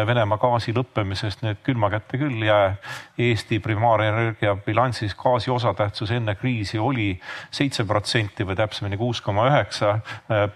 [0.06, 2.74] Venemaa gaasi lõppemisest nüüd külma kätte küll jää.
[3.18, 7.10] Eesti primaarenergia bilansis gaasi osatähtsus enne kriisi oli
[7.50, 9.98] seitse protsenti või täpsemini kuus koma üheksa.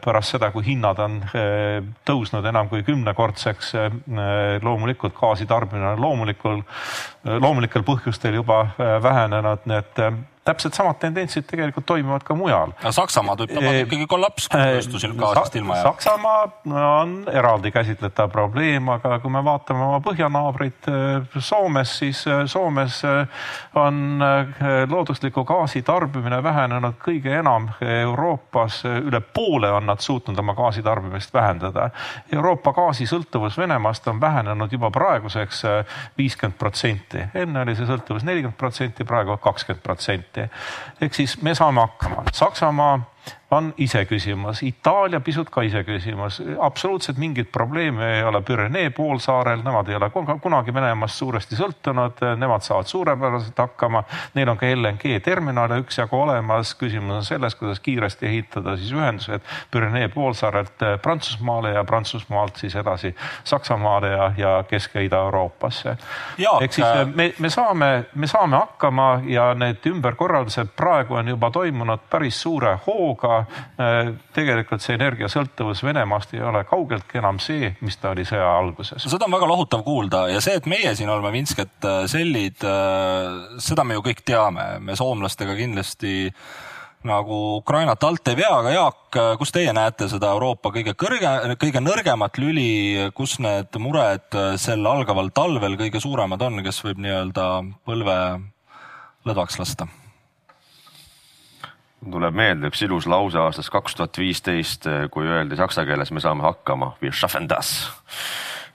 [0.05, 3.99] pärast seda, kui hinnad on eh, tõusnud enam kui kümnekordseks, eh,
[4.63, 6.63] loomulikult gaasi tarbimine on loomulikul,
[7.25, 10.03] loomulikel põhjustel juba eh, vähenenud, nii et
[10.47, 12.73] täpselt samad tendentsid tegelikult toimuvad ka mujal.
[12.95, 15.89] Saksamaad võib tabada ikkagi kollaps, tööstusel gaasist ilma jääb.
[15.89, 20.91] Saksamaa on eraldi käsitletav probleem, aga kui me vaatame oma põhjanaabrit
[21.43, 23.01] Soomes, siis Soomes
[23.83, 24.23] on
[24.91, 28.85] loodusliku gaasi tarbimine vähenenud kõige enam Euroopas.
[28.87, 31.91] üle poole on nad suutnud oma gaasitarbimist vähendada.
[32.33, 35.63] Euroopa gaasisõltuvus Venemaast on vähenenud juba praeguseks
[36.19, 37.27] viiskümmend protsenti.
[37.35, 40.51] enne oli see sõltuvus nelikümmend protsenti, praegu kakskümmend protsenti protsenti.
[41.01, 42.23] ehk siis me saame hakkama.
[42.33, 43.01] Saksamaa
[43.51, 49.95] on iseküsimus, Itaalia pisut ka iseküsimus, absoluutselt mingit probleemi ei ole Pürenee poolsaarel, nemad ei
[49.95, 50.11] ole
[50.43, 54.03] kunagi Venemaast suuresti sõltunud, nemad saavad suurepäraselt hakkama.
[54.35, 59.47] Neil on ka LNG terminale üksjagu olemas, küsimus on selles, kuidas kiiresti ehitada siis ühendused
[59.71, 65.97] Pürenee poolsaarelt Prantsusmaale ja Prantsusmaalt siis edasi Saksamaale ja, ja Kesk- ja Ida-Euroopasse.
[66.61, 71.51] ehk siis äh, me, me saame, me saame hakkama ja need ümberkorraldused praegu on juba
[71.51, 77.99] toimunud päris suure hooga Äh, tegelikult see energiasõltuvus Venemaast ei ole kaugeltki enam see, mis
[78.01, 79.03] ta oli sõja alguses.
[79.03, 83.59] seda on väga lohutav kuulda ja see, et meie siin oleme Vinsket äh, sellid, äh,
[83.63, 86.31] seda me ju kõik teame, me soomlastega kindlasti
[87.07, 91.29] nagu Ukrainat alt ei vea, aga Jaak, kus teie näete seda Euroopa kõige kõrge,
[91.61, 97.47] kõige nõrgemat lüli, kus need mured sel algaval talvel kõige suuremad on, kes võib nii-öelda
[97.87, 98.19] põlve
[99.29, 99.87] lõdvaks lasta?
[102.13, 106.47] Tuleb meelde üks ilus lause aastast kaks tuhat viisteist, kui öeldi saksa keeles, me saame
[106.47, 107.91] hakkama, wir schaffen das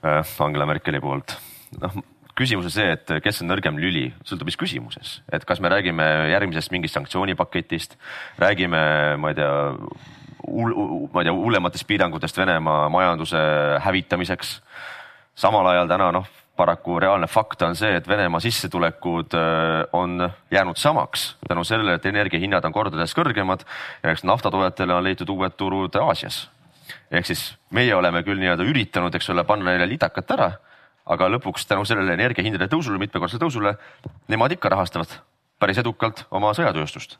[0.03, 1.37] äh, Angela Merkeli poolt.
[1.81, 2.01] noh,
[2.37, 6.07] küsimus on see, et kes on nõrgem lüli, sõltub mis küsimuses, et kas me räägime
[6.31, 7.97] järgmisest mingist sanktsioonipaketist,
[8.41, 8.81] räägime,
[9.21, 9.53] ma ei tea,
[10.41, 13.41] ma ei tea, hullematest piirangutest Venemaa majanduse
[13.85, 14.59] hävitamiseks.
[15.35, 20.77] samal ajal täna noh paraku reaalne fakt on see, et Venemaa sissetulekud äh, on jäänud
[20.77, 23.65] samaks tänu sellele, et energiahinnad on kordades kõrgemad
[24.03, 26.49] ja eks naftatoojatele on leitud uued turud Aasias.
[27.11, 30.51] ehk siis meie oleme küll nii-öelda üritanud, eks ole, panna neile lidakat ära,
[31.05, 33.75] aga lõpuks tänu sellele energiahindade tõusule, mitmekordsele tõusule,
[34.27, 35.19] nemad ikka rahastavad
[35.61, 37.17] päris edukalt oma sõjatööstust.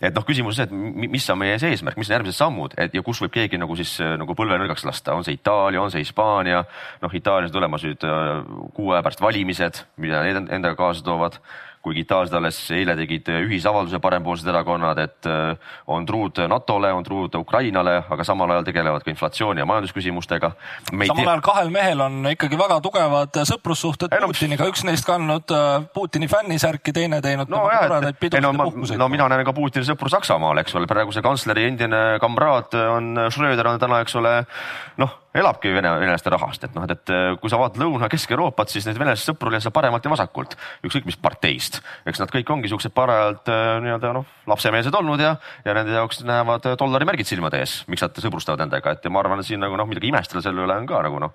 [0.00, 2.94] et noh, küsimus on see, et mis on meie eesmärk, mis on järgmised sammud, et
[2.94, 6.02] ja kus võib keegi nagu siis nagu põlve nõrgaks lasta, on see Itaalia, on see
[6.04, 6.64] Hispaania,
[7.02, 8.42] noh, Itaalias tulemas nüüd äh,
[8.76, 11.40] kuu aja pärast valimised, mida need endaga kaasa toovad
[11.86, 17.36] kuigi itaallased alles eile tegid ühisavalduse parempoolsed erakonnad, et äh, on truud NATO-le, on truud
[17.38, 20.50] Ukrainale, aga samal ajal tegelevad ka inflatsiooni ja majandusküsimustega.
[20.90, 25.86] samal ajal kahel mehel on ikkagi väga tugevad sõprussuhted no, Putiniga, üks neist kandnud äh,
[25.94, 29.00] Putini fännisärki, teine teinud no, jah, toredaid pidusid ja puhkuseid.
[29.00, 33.70] no mina näen ka Putini sõpru Saksamaal, eks ole, praeguse kantsleri endine kamraad on Schröder
[33.70, 34.40] on täna, eks ole,
[34.98, 38.98] noh elabki vene, venelaste rahast, et noh, et, äh, kui sa vaatad Lõuna-Kesk-Euroopat, siis neid
[39.00, 41.80] venelaste sõpru oli seal paremalt ja vasakult, ükskõik mis parteist.
[42.06, 46.22] eks nad kõik ongi siuksed parajalt äh, nii-öelda noh, lapsemeelsed olnud ja, ja nende jaoks
[46.26, 49.76] näevad dollarimärgid silmade ees, miks nad sõbrustavad nendega, et ja ma arvan, et siin nagu
[49.76, 51.34] noh, midagi imestada selle üle on ka nagu noh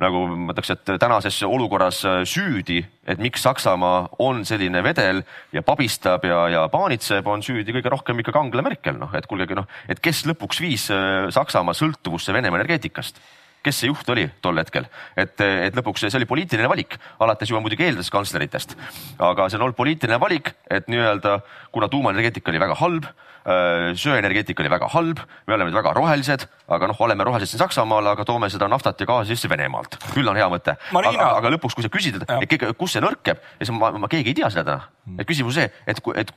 [0.00, 5.64] nagu ma ütleks, et tänases olukorras äh, süüdi, et miks Saksamaa on selline vedel ja
[5.66, 9.68] pabistab ja, ja paanitseb, on süüdi kõige rohkem ikka Angela Merkel, noh, et kuulge, noh,
[9.90, 13.20] et kes lõpuks viis äh, Saksamaa sõltuvusse Venemaa energeetikast?
[13.62, 17.60] Kes see juht oli tol hetkel, et, et lõpuks see oli poliitiline valik, alates juba
[17.62, 18.74] muidugi eeldus kantsleritest,
[19.22, 21.36] aga see on olnud poliitiline valik, et nii-öelda
[21.70, 23.06] kuna tuumaenergeetika oli väga halb
[23.41, 27.62] Äh, söeenergeetika oli väga halb, me oleme nüüd väga rohelised, aga noh, oleme rohelised siin
[27.62, 29.98] Saksamaal, aga toome seda naftat ja gaasi sisse Venemaalt.
[30.14, 30.76] küll on hea mõte.
[30.78, 34.38] aga, aga lõpuks, kui sa küsid, et kus see nõrkeb, siis ma, ma, keegi ei
[34.42, 34.88] tea seda täna.
[35.02, 35.18] Hmm.
[35.18, 36.28] et küsimus see, et, et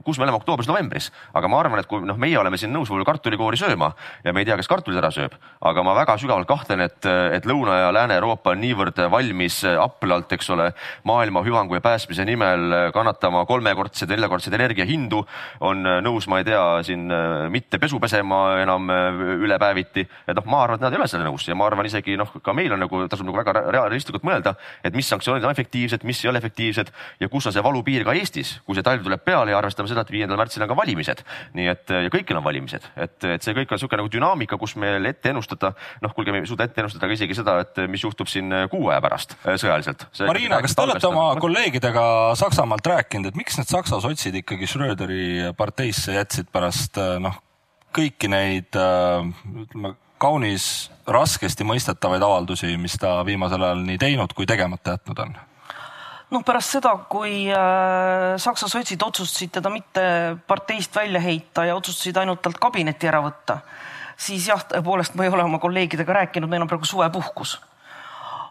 [0.00, 3.04] kus me oleme oktoobris-novembris, aga ma arvan, et kui noh, meie oleme siin nõus võib-olla
[3.10, 3.90] kartulikoori sööma
[4.24, 7.44] ja me ei tea, kes kartulid ära sööb, aga ma väga sügavalt kahtlen, et, et
[7.44, 10.70] Lõuna- ja Lääne-Euroopa on niivõrd valmis aplalt, eks ole,
[11.04, 15.20] maailma hüvangu ja päästmise nimel kannatama kolmekordseid, neljakordseid energiahindu,
[15.68, 20.04] on nõus, ma ma ei tea, siin äh, mitte pesu pesema enam äh, ülepäeviti.
[20.28, 22.30] et noh, ma arvan, et nad ei ole sellega nõus ja ma arvan isegi noh,
[22.44, 26.20] ka meil on nagu tasub nagu väga realistlikult mõelda, et mis sanktsioonid on efektiivsed, mis
[26.22, 29.54] ei ole efektiivsed ja kus on see valupiir ka Eestis, kui see talv tuleb peale
[29.54, 31.24] ja arvestame seda, et viiendal märtsil on ka valimised.
[31.58, 34.76] nii et ja kõikjal on valimised, et, et see kõik on niisugune nagu dünaamika, kus
[34.78, 35.72] meil ette ennustada,
[36.04, 38.92] noh, kuulge, me ei suuda ette ennustada ka isegi seda, et mis juhtub siin kuu
[38.92, 40.06] aja pärast sõjaliselt.
[40.28, 42.06] Marina, kas te olete oma kolleegidega
[42.38, 46.27] Saksamaalt rääkinud, et miks need Saksa sotsid ikkagi Schröderi parteisse jätsid?
[46.28, 47.40] Jätsid pärast äh, noh,
[47.96, 49.24] kõiki neid äh,
[49.64, 55.36] ütleme kaunis raskesti mõistetavaid avaldusi, mis ta viimasel ajal nii teinud kui tegemata jätnud on?
[56.28, 60.02] noh, pärast seda, kui äh, Saksa sotsid otsustasid teda mitte
[60.46, 63.62] parteist välja heita ja otsustasid ainult talt kabineti ära võtta,
[64.20, 67.56] siis jah, tõepoolest ma ei ole oma kolleegidega rääkinud, meil on praegu suvepuhkus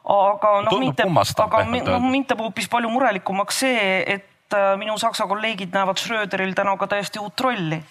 [0.07, 1.13] aga noh, mind teeb,
[1.43, 4.33] aga noh, mind teeb hoopis palju murelikumaks see, et
[4.77, 7.81] minu saksa kolleegid näevad Schröderil täna ka täiesti uut rolli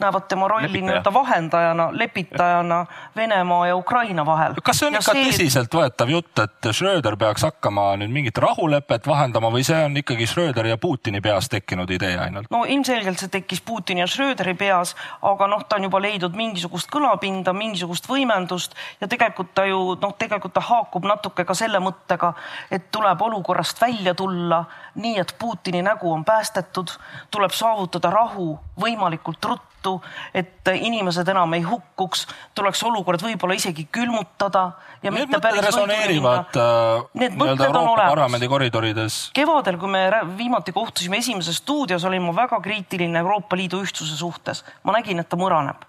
[0.00, 4.54] näevad tema rolli nii-öelda vahendajana, lepitajana Venemaa ja Ukraina vahel.
[4.62, 5.30] kas see on ja ikka see...
[5.30, 10.72] tõsiseltvõetav jutt, et Schröder peaks hakkama nüüd mingit rahulepet vahendama või see on ikkagi Schröderi
[10.72, 12.50] ja Putini peas tekkinud idee ainult?
[12.50, 16.90] no ilmselgelt see tekkis Putini ja Schröderi peas, aga noh, ta on juba leidnud mingisugust
[16.92, 22.32] kõlapinda, mingisugust võimendust ja tegelikult ta ju noh, tegelikult ta haakub natuke ka selle mõttega,
[22.70, 26.92] et tuleb olukorrast välja tulla nii, et Putini nägu on päästetud,
[27.30, 30.02] tuleb saavutada rahu võimalikult ruttu tõttu,
[30.34, 34.72] et inimesed enam ei hukkuks, tuleks olukord võib-olla isegi külmutada.
[35.02, 39.30] ja Need mitte päris resoneerivad äh, nii-öelda Euroopa Parlamendi koridorides.
[39.34, 44.64] kevadel, kui me viimati kohtusime Esimeses stuudios, olin ma väga kriitiline Euroopa Liidu ühtsuse suhtes.
[44.82, 45.86] ma nägin, et ta mõraneb.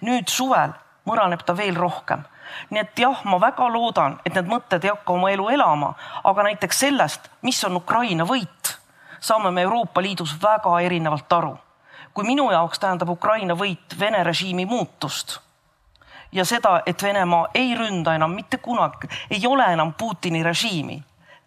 [0.00, 0.72] nüüd suvel
[1.06, 2.24] mõraneb ta veel rohkem
[2.70, 5.92] nii et jah, ma väga loodan, et need mõtted ei hakka oma elu elama,
[6.24, 8.72] aga näiteks sellest, mis on Ukraina võit,
[9.20, 11.58] saame me Euroopa Liidus väga erinevalt aru
[12.18, 15.36] kui minu jaoks tähendab Ukraina võit Vene režiimi muutust
[16.34, 20.96] ja seda, et Venemaa ei ründa enam mitte kunagi, ei ole enam Putini režiimi,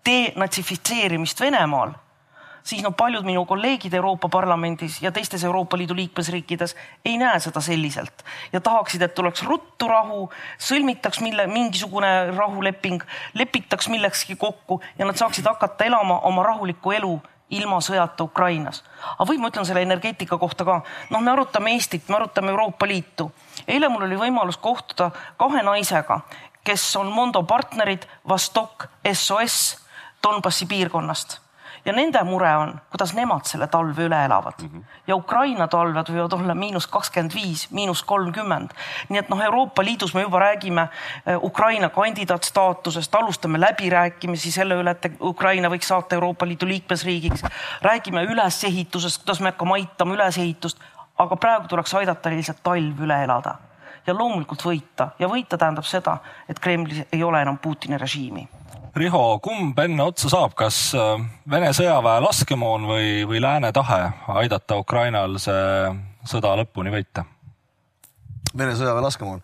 [0.07, 1.91] denatsifitseerimist Venemaal,
[2.63, 7.60] siis no paljud minu kolleegid Euroopa Parlamendis ja teistes Euroopa Liidu liikmesriikides ei näe seda
[7.62, 13.03] selliselt ja tahaksid, et tuleks ruttu rahu, sõlmitaks mille, mingisugune rahuleping,
[13.34, 17.17] lepitaks millekski kokku ja nad saaksid hakata elama oma rahulikku elu
[17.52, 18.84] ilma sõjata Ukrainas.
[19.18, 22.88] aga või ma ütlen selle energeetika kohta ka, noh, me arutame Eestit, me arutame Euroopa
[22.88, 23.32] Liitu.
[23.68, 26.22] eile mul oli võimalus kohtuda kahe naisega,
[26.64, 29.78] kes on Mondo partnerid Vostok SOS
[30.24, 31.40] Donbassi piirkonnast
[31.86, 34.70] ja nende mure on, kuidas nemad selle talve üle elavad mm.
[34.70, 34.84] -hmm.
[35.08, 38.70] ja Ukraina talved võivad olla miinus kakskümmend viis, miinus kolmkümmend.
[39.10, 40.88] nii et noh, Euroopa Liidus me juba räägime
[41.26, 47.44] eh, Ukraina kandidaatstaatusest, alustame läbirääkimisi selle üle, et Ukraina võiks saata Euroopa Liidu liikmesriigiks.
[47.82, 50.80] räägime ülesehitusest, kuidas me hakkame aitama ülesehitust,
[51.17, 53.56] aga praegu tuleks aidata lihtsalt talv üle elada
[54.08, 56.17] ja loomulikult võita ja võita tähendab seda,
[56.50, 58.48] et Kremlis ei ole enam Putini režiimi
[58.91, 64.10] Riho, kumb enne otsa saab, kas äh, Vene sõjaväe laskemoon või, või lääne tahe
[64.41, 65.93] aidata Ukrainal see
[66.27, 67.23] sõda lõpuni võita?
[68.51, 69.39] Vene sõjaväe laskemoon.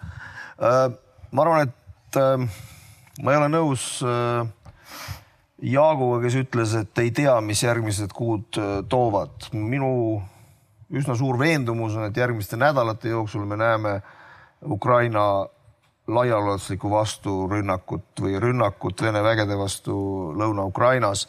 [0.59, 0.81] Äh,
[1.31, 2.43] ma arvan, et äh,
[3.23, 3.87] ma ei ole nõus
[5.57, 8.59] Jaaguga, kes ütles, et ei tea, mis järgmised kuud
[8.91, 9.47] toovad.
[9.55, 9.89] minu
[10.93, 14.01] üsna suur veendumus on, et järgmiste nädalate jooksul me näeme
[14.61, 15.47] Ukraina
[16.07, 19.93] laiaulatuslikku vasturünnakut või rünnakut Vene vägede vastu
[20.37, 21.27] Lõuna-Ukrainas.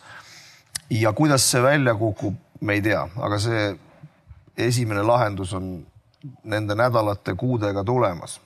[0.91, 3.79] ja kuidas see välja kukub, me ei tea, aga see
[4.57, 5.87] esimene lahendus on
[6.45, 8.41] nende nädalate, kuudega tulemas.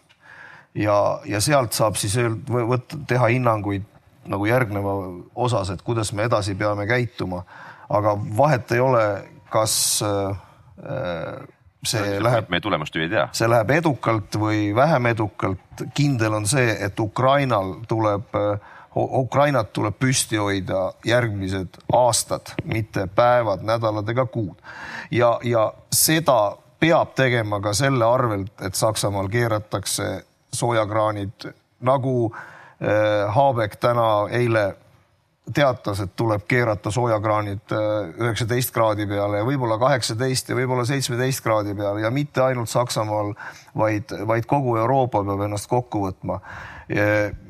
[0.75, 2.17] ja, ja sealt saab siis
[2.49, 3.85] võtta, teha hinnanguid
[4.27, 4.93] nagu järgneva
[5.35, 7.45] osas, et kuidas me edasi peame käituma.
[7.89, 10.39] aga vahet ei ole, kas äh,
[11.87, 13.29] see läheb meie tulemust ju ei tea.
[13.35, 15.87] see läheb edukalt või vähem edukalt.
[15.95, 18.37] kindel on see, et Ukrainal tuleb,
[18.95, 24.57] Ukrainat tuleb püsti hoida järgmised aastad, mitte päevad, nädalad ega kuud.
[25.11, 32.35] ja, ja seda peab tegema ka selle arvelt, et Saksamaal keeratakse soojakraanid nagu
[33.29, 34.75] Haabek täna eile
[35.55, 41.75] teatas, et tuleb keerata soojakraanid üheksateist kraadi peale ja võib-olla kaheksateist ja võib-olla seitsmeteist kraadi
[41.75, 43.33] peale ja mitte ainult Saksamaal,
[43.77, 46.39] vaid, vaid kogu Euroopa peab ennast kokku võtma.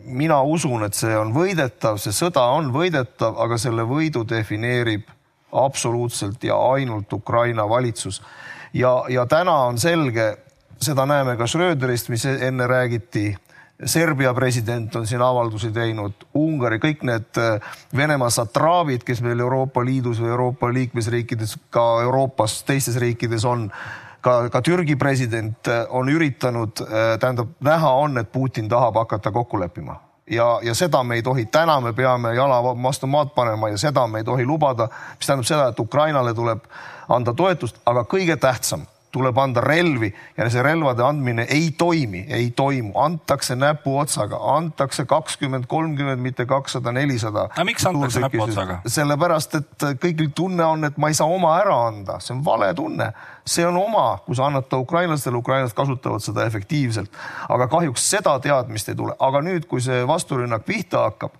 [0.04, 5.04] mina usun, et see on võidetav, see sõda on võidetav, aga selle võidu defineerib
[5.52, 8.22] absoluutselt ja ainult Ukraina valitsus.
[8.72, 10.36] ja, ja täna on selge,
[10.80, 13.36] seda näeme ka Schröderist, mis enne räägiti
[13.84, 17.40] Serbia president on siin avaldusi teinud, Ungari, kõik need
[17.96, 23.66] Venemaa satraabid, kes meil Euroopa Liidus või Euroopa liikmesriikides, ka Euroopas teistes riikides on,
[24.22, 26.84] ka, ka Türgi president on üritanud,
[27.18, 29.98] tähendab, näha on, et Putin tahab hakata kokku leppima.
[30.30, 34.06] Ja, ja seda me ei tohi, täna me peame jala vastu maad panema ja seda
[34.06, 34.86] me ei tohi lubada,
[35.18, 36.62] mis tähendab seda, et Ukrainale tuleb
[37.08, 42.50] anda toetust, aga kõige tähtsam tuleb anda relvi ja see relvade andmine ei toimi, ei
[42.56, 47.46] toimu, antakse näpuotsaga, antakse kakskümmend, kolmkümmend, mitte kakssada, nelisada.
[47.52, 48.80] aga miks antakse näpuotsaga?
[48.88, 52.72] sellepärast, et kõigil tunne on, et ma ei saa oma ära anda, see on vale
[52.78, 53.10] tunne,
[53.44, 57.12] see on oma, kui sa annad ta ukrainlastele, ukrainlased kasutavad seda efektiivselt,
[57.52, 61.36] aga kahjuks seda teadmist ei tule, aga nüüd, kui see vasturünnak pihta hakkab,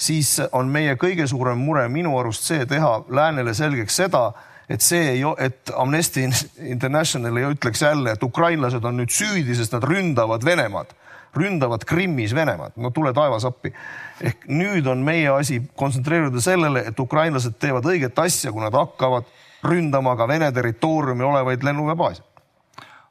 [0.00, 4.32] siis on meie kõige suurem mure minu arust see teha läänele selgeks seda
[4.68, 6.24] et see ei, et Amnesty
[6.58, 10.92] International ei ütleks jälle, et ukrainlased on nüüd süüdi, sest nad ründavad Venemaad,
[11.36, 13.72] ründavad Krimmis Venemaad, no tule taevas appi.
[14.20, 19.24] ehk nüüd on meie asi kontsentreeruda sellele, et ukrainlased teevad õiget asja, kui nad hakkavad
[19.64, 22.22] ründama ka Vene territooriumil olevaid lennuväebaase.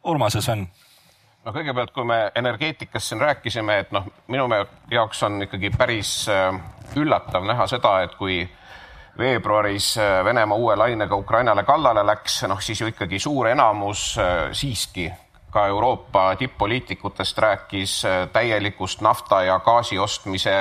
[0.04, 0.70] Urmas ja Sven
[1.46, 4.48] no kõigepealt, kui me energeetikast siin rääkisime, et noh, minu
[4.92, 6.14] jaoks on ikkagi päris
[6.98, 8.44] üllatav näha seda, et kui
[9.18, 14.50] veebruaris äh, Venemaa uue lainega Ukrainale kallale läks, noh siis ju ikkagi suur enamus äh,
[14.52, 15.12] siiski
[15.52, 20.56] ka Euroopa tipp-poliitikutest rääkis äh, täielikust nafta ja gaasi ostmise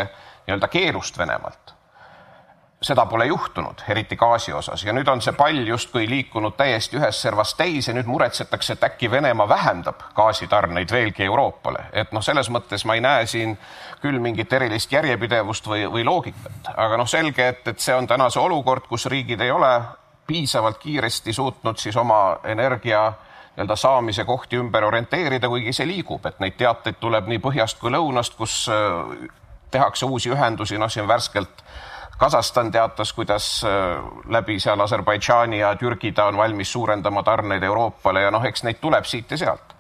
[0.47, 1.80] nii-öelda keelust Venemaalt
[2.83, 4.85] seda pole juhtunud, eriti gaasi osas.
[4.85, 9.11] Ja nüüd on see pall justkui liikunud täiesti ühest servast teise, nüüd muretsetakse, et äkki
[9.13, 13.53] Venemaa vähendab gaasitarneid veelgi Euroopale, et noh, selles mõttes ma ei näe siin
[14.01, 18.31] küll mingit erilist järjepidevust või, või loogikat, aga noh, selge, et, et see on täna
[18.33, 19.75] see olukord, kus riigid ei ole
[20.27, 26.41] piisavalt kiiresti suutnud siis oma energia nii-öelda saamise kohti ümber orienteerida, kuigi see liigub, et
[26.41, 28.71] neid teateid tuleb nii põhjast kui lõunast, kus
[29.71, 31.65] tehakse uusi ühendusi, noh, siin värskelt
[32.21, 33.63] Kasahstan teatas, kuidas
[34.29, 38.77] läbi seal Aserbaidžaani ja Türgi ta on valmis suurendama tarneid Euroopale ja noh, eks neid
[38.81, 39.73] tuleb siit ja sealt.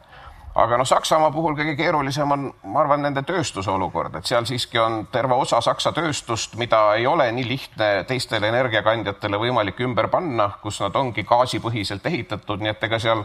[0.54, 4.80] aga noh, Saksamaa puhul kõige keerulisem on, ma arvan, nende tööstuse olukord, et seal siiski
[4.80, 10.48] on terve osa Saksa tööstust, mida ei ole nii lihtne teistele energiakandjatele võimalik ümber panna,
[10.62, 13.24] kus nad ongi gaasipõhiselt ehitatud, nii et ega seal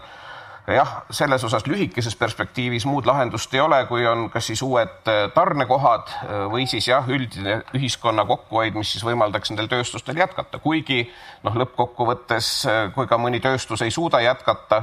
[0.74, 6.12] jah, selles osas lühikeses perspektiivis muud lahendust ei ole, kui on kas siis uued tarnekohad
[6.52, 11.04] või siis jah, üldine ühiskonna kokkuhoid, mis siis võimaldaks nendel tööstustel jätkata, kuigi
[11.46, 12.52] noh, lõppkokkuvõttes,
[12.96, 14.82] kui ka mõni tööstus ei suuda jätkata,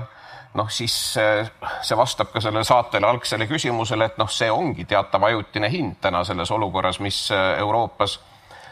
[0.55, 5.71] noh siis see vastab ka sellele saatele algsele küsimusele, et noh, see ongi teatav ajutine
[5.73, 8.21] hind täna selles olukorras, mis Euroopas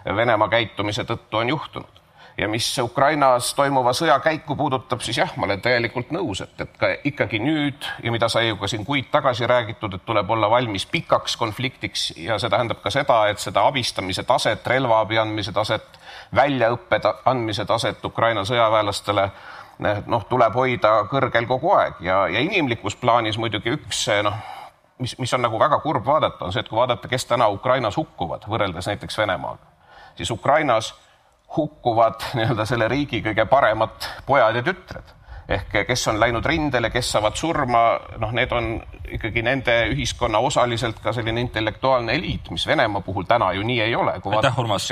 [0.01, 1.99] Venemaa käitumise tõttu on juhtunud
[2.40, 6.76] ja mis Ukrainas toimuva sõja käiku puudutab, siis jah, ma olen täielikult nõus, et, et
[6.81, 10.48] ka ikkagi nüüd ja mida sai ju ka siin kuid tagasi räägitud, et tuleb olla
[10.50, 16.00] valmis pikaks konfliktiks ja see tähendab ka seda, et seda abistamise taset, relvaabi andmise taset,
[16.37, 19.29] väljaõppe andmise taset Ukraina sõjaväelastele
[20.07, 22.00] noh, tuleb hoida kõrgel kogu aeg.
[22.05, 24.40] Ja, ja inimlikus plaanis muidugi üks noh,
[24.98, 28.00] mis, mis on nagu väga kurb vaadata, on see, et kui vaadata, kes täna Ukrainas
[28.00, 29.72] hukkuvad võrreldes näiteks Venemaaga,
[30.16, 30.94] siis Ukrainas
[31.56, 35.16] hukkuvad nii-öelda selle riigi kõige paremad pojad ja tütred
[35.50, 37.80] ehk kes on läinud rindele, kes saavad surma,
[38.22, 38.68] noh, need on
[39.18, 43.96] ikkagi nende ühiskonna osaliselt ka selline intellektuaalne eliit, mis Venemaa puhul täna ju nii ei
[43.98, 44.14] ole.
[44.36, 44.90] aitäh, Urmas.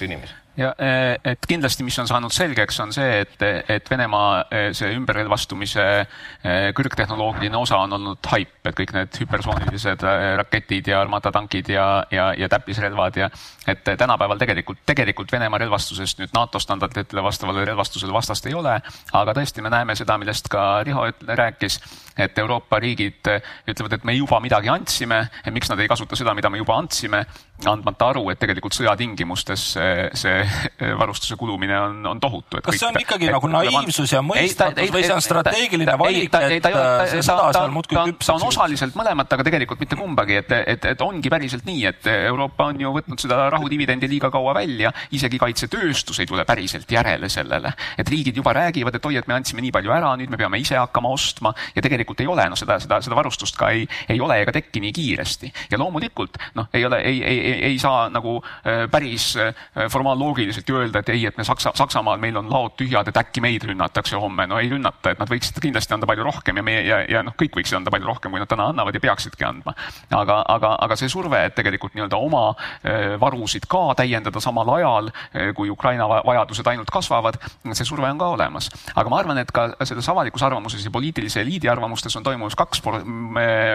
[0.00, 4.66] inimesi ja eh, et kindlasti, mis on saanud selgeks, on see, et, et Venemaa eh,
[4.76, 10.04] see ümberrelvastumise eh, kõrgtehnoloogiline osa on olnud haip, et kõik need hüpersoonilised
[10.40, 13.30] raketid ja Armata tankid ja, ja, ja täppisrelvad ja
[13.70, 18.76] et tänapäeval tegelikult, tegelikult Venemaa relvastusest nüüd NATO standarditele vastavale relvastusele vastast ei ole,
[19.12, 21.78] aga tõesti, me näeme seda, millest ka Riho rääkis,
[22.20, 23.28] et Euroopa riigid
[23.70, 25.22] ütlevad, et me juba midagi andsime,
[25.54, 27.24] miks nad ei kasuta seda, mida me juba andsime,
[27.68, 30.40] andmata aru, et tegelikult sõjatingimustes see, see
[31.00, 32.60] varustuse kulumine on, on tohutu.
[32.64, 36.68] kas see on ikkagi et, nagu naiivsus ja mõistatus või see on strateegiline valik, et
[37.12, 38.30] see sõda seal muudkui küpseb?
[38.30, 42.10] ta on osaliselt mõlemat, aga tegelikult mitte kumbagi, et, et, et ongi päriselt nii, et
[42.14, 47.28] Euroopa on ju võtnud seda rahudividendi liiga kaua välja, isegi kaitsetööstus ei tule päriselt järele
[47.32, 47.72] sellele.
[47.98, 50.60] et riigid juba räägivad, et oi, et me andsime nii palju ära, nüüd me peame
[50.62, 54.20] ise hakkama ostma ja tegelikult ei ole, noh, seda, seda, seda varustust ka ei, ei
[54.20, 55.52] ole ega teki nii kiiresti.
[55.70, 59.54] ja loomulikult noh, ei ole, ei, ei, ei, ei saa nagu äh, päris äh,
[59.90, 63.42] formaalloogiliselt ju öelda, et ei, et me Saksa, Saksamaal meil on laod tühjad, et äkki
[63.44, 64.46] meid rünnatakse homme.
[64.46, 67.34] no ei rünnata, et nad võiksid kindlasti anda palju rohkem ja meie ja, ja noh,
[67.38, 69.74] kõik võiksid anda palju rohkem, kui nad täna annavad ja peaksidki andma.
[70.10, 75.10] aga, aga, aga see surve, et tegelikult nii-öelda oma äh, varusid ka täiendada samal ajal,
[75.56, 77.36] kui Ukraina vajadused ainult kasvavad,
[77.72, 78.70] see surve on ka olemas.
[78.94, 82.82] aga ma arvan, et ka selles avalikus arvamuses ja poliitilise eliidi arvamustes on toimumas kaks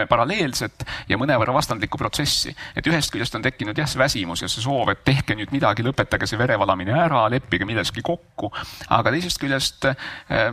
[0.10, 2.56] paralleelset ja mõnevõrra vastandlikku protsessi.
[2.76, 5.52] et ühest küljest on tekkinud tekkinud jah, see väsimus ja see soov, et tehke nüüd
[5.54, 8.52] midagi, lõpetage see verevalamine ära, leppige milleski kokku.
[8.90, 10.52] aga teisest küljest eh,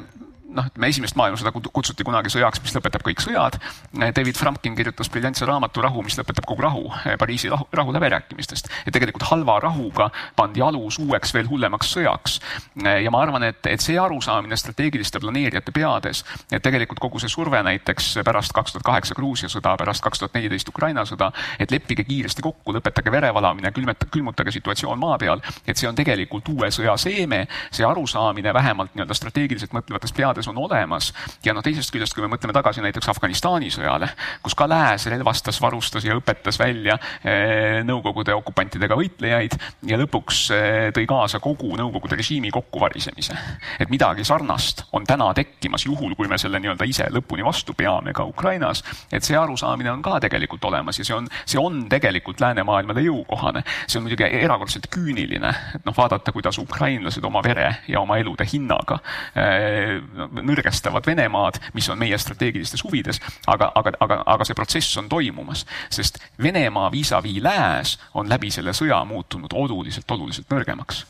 [0.57, 3.59] noh, ütleme esimest maailmasõda kutsuti kunagi sõjaks, mis lõpetab kõik sõjad.
[3.93, 8.69] David Frumkin kirjutas briljantse raamatu Rahu, mis lõpetab kogu rahu, eh, Pariisi rahu, rahuläbirääkimistest.
[8.87, 12.41] ja tegelikult halva rahuga pandi alus uueks veel hullemaks sõjaks.
[12.85, 17.29] Eh, ja ma arvan, et, et see arusaamine strateegiliste planeerijate peades, et tegelikult kogu see
[17.29, 21.71] surve näiteks pärast kaks tuhat kaheksa Gruusia sõda, pärast kaks tuhat neliteist Ukraina sõda, et
[21.71, 26.71] leppige kiiresti kokku, lõpetage verevalamine, külmeta, külmutage situatsioon maa peal, et see on tegelikult uue
[26.71, 31.13] sõja seeme, see arusaamine vähemalt nii-öelda strateegiliselt mõtlevates peades mõttes on olemas.
[31.45, 34.09] ja noh, teisest küljest, kui me mõtleme tagasi näiteks Afganistani sõjale,
[34.43, 40.91] kus ka lääs relvastas, varustas ja õpetas välja eh, Nõukogude okupantidega võitlejaid ja lõpuks eh,
[40.95, 43.35] tõi kaasa kogu Nõukogude režiimi kokkuvarisemise.
[43.79, 48.13] et midagi sarnast on täna tekkimas, juhul kui me selle nii-öelda ise lõpuni vastu peame
[48.13, 48.83] ka Ukrainas.
[49.13, 53.63] et see arusaamine on ka tegelikult olemas ja see on, see on tegelikult läänemaailmale jõukohane.
[53.87, 58.47] see on muidugi erakordselt küüniline, et noh, vaadata, kuidas ukrainlased oma vere ja oma elude
[58.53, 58.99] hinnaga
[59.37, 60.01] eh,
[60.33, 65.67] nõrgestavad Venemaad, mis on meie strateegilistes huvides, aga, aga, aga, aga see protsess on toimumas,
[65.93, 71.05] sest Venemaa vis-a-vis lääs on läbi selle sõja muutunud oluliselt, oluliselt nõrgemaks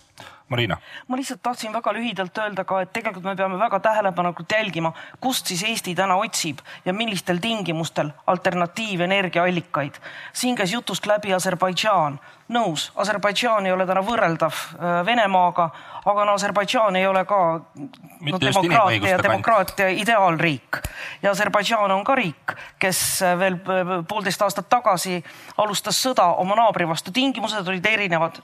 [0.52, 0.76] Marina.
[1.08, 5.48] ma lihtsalt tahtsin väga lühidalt öelda ka, et tegelikult me peame väga tähelepanelikult jälgima, kust
[5.48, 9.96] siis Eesti täna otsib ja millistel tingimustel alternatiivenergiaallikaid.
[10.32, 12.20] siin käis jutust läbi Aserbaidžaan.
[12.52, 15.70] nõus, Aserbaidžaan ei ole täna võrreldav äh, Venemaaga,
[16.04, 20.82] aga no Aserbaidžaan ei ole ka no, demokraatia ja demokraatia ideaalriik.
[21.22, 25.22] ja Aserbaidžaan on ka riik, kes äh, veel äh, poolteist aastat tagasi
[25.56, 27.12] alustas sõda oma naabri vastu.
[27.12, 28.42] tingimused olid erinevad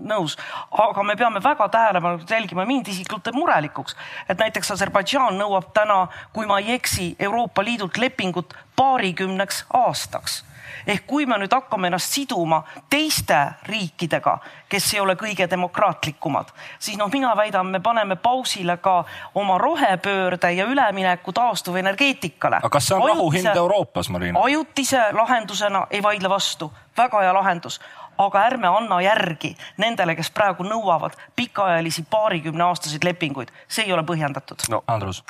[0.00, 0.36] nõus,
[0.70, 3.96] aga me peame väga tähelepanelikult jälgima, mind isiklikult murelikuks,
[4.28, 10.42] et näiteks Aserbaidžaan nõuab täna, kui ma ei eksi, Euroopa Liidult lepingut paarikümneks aastaks
[10.86, 13.38] ehk kui me nüüd hakkame ennast siduma teiste
[13.68, 14.38] riikidega,
[14.68, 19.02] kes ei ole kõige demokraatlikumad, siis noh, mina väidan, me paneme pausile ka
[19.34, 22.62] oma rohepöörde ja ülemineku taastuvenergeetikale.
[22.62, 24.40] aga kas see on rahu hind Euroopas, Marina?
[24.42, 27.80] ajutise lahendusena ei vaidle vastu, väga hea lahendus,
[28.18, 34.66] aga ärme anna järgi nendele, kes praegu nõuavad pikaajalisi paarikümneaastaseid lepinguid, see ei ole põhjendatud.
[34.70, 35.22] no Andrus.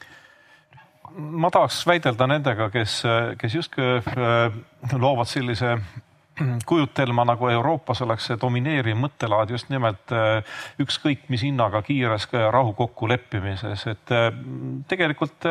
[1.19, 3.01] Ma tahaks väidelda nendega, kes,
[3.39, 4.59] kes justkui äh,
[4.93, 5.79] loovad sellise
[6.69, 10.45] kujutelma nagu Euroopas oleks see domineeriv mõttelaad just nimelt äh,
[10.79, 14.31] ükskõik mis hinnaga kiires rahu kokkuleppimises, et äh,
[14.89, 15.49] tegelikult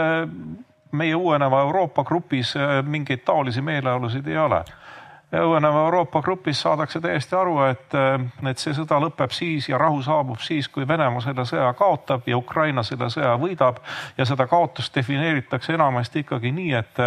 [0.92, 2.54] meie uueneva Euroopa grupis
[2.88, 4.62] mingeid taolisi meeleolusid ei ole
[5.34, 7.96] õueneva Euroopa grupis saadakse täiesti aru, et,
[8.48, 12.38] et see sõda lõpeb siis ja rahu saabub siis, kui Venemaa selle sõja kaotab ja
[12.38, 13.82] Ukraina selle sõja võidab.
[14.18, 17.04] ja seda kaotust defineeritakse enamasti ikkagi nii, et,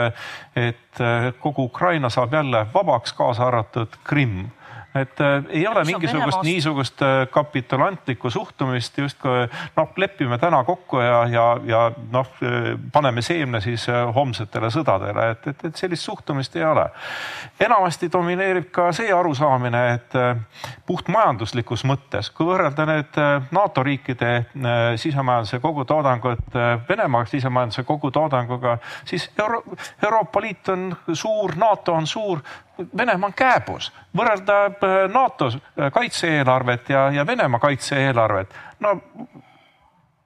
[0.56, 1.04] et
[1.40, 4.50] kogu Ukraina saab jälle vabaks, kaasa arvatud Krimm
[4.94, 11.20] et äh, ei ole mingisugust niisugust äh, kapitulantlikku suhtumist justkui noh, lepime täna kokku ja,
[11.30, 16.64] ja, ja noh, äh, paneme seemne siis homsetele sõdadele, et, et, et sellist suhtumist ei
[16.66, 16.88] ole.
[17.60, 20.18] enamasti domineerib ka see arusaamine, et
[20.86, 23.20] puhtmajanduslikus mõttes, kui võrrelda nüüd
[23.54, 24.32] NATO riikide
[24.98, 29.62] sisemajanduse kogutoodangut Venemaa sisemajanduse kogutoodanguga, siis Euro
[30.02, 32.40] Euroopa Liit on suur, NATO on suur
[32.96, 35.50] Venemaa on kääbus, võrrelda äh, NATO
[35.92, 38.54] kaitse-eelarvet ja, ja Venemaa kaitse-eelarvet.
[38.80, 39.00] no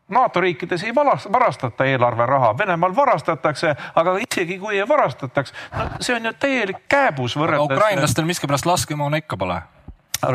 [0.08, 0.94] NATO riikides ei
[1.32, 7.38] varastata eelarveraha, Venemaal varastatakse, aga isegi kui ei varastataks, no see on ju täielik kääbus
[7.40, 7.76] võrreldes.
[7.76, 9.62] ukrainlastel miskipärast laskemoona ikka pole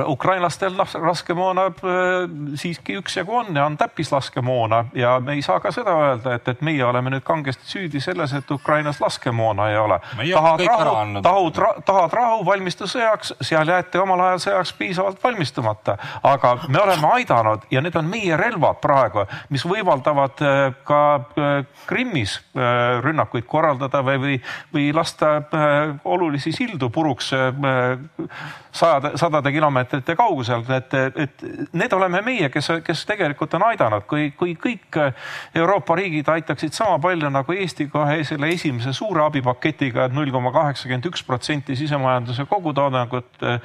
[0.08, 1.74] ukrainlastel laskemoona äh,
[2.56, 6.62] siiski üksjagu on ja on täppislaskemoona ja me ei saa ka seda öelda, et, et
[6.62, 10.00] meie oleme nüüd kangesti süüdi selles, et Ukrainas laskemoona ei ole.
[10.34, 16.56] tahad rahu, tahud, tahad rahu, valmistu sõjaks, seal jäeti omal ajal sõjaks piisavalt valmistumata, aga
[16.68, 21.60] me oleme aidanud ja need on meie relvad praegu, mis võimaldavad äh, ka äh,
[21.90, 22.40] Krimmis
[23.02, 24.34] rünnakuid korraldada või, või,
[24.74, 25.30] või lasta
[26.06, 27.32] olulisi sildu puruks
[28.72, 29.79] sajade, sadade kilomeetrite
[30.20, 35.00] kaugusel, et, et need oleme meie, kes, kes tegelikult on aidanud, kui, kui kõik
[35.56, 40.52] Euroopa riigid aitaksid sama palju nagu Eesti kohe selle esimese suure abipaketiga et, null koma
[40.56, 43.60] kaheksakümmend üks protsenti sisemajanduse kogutoodangut äh,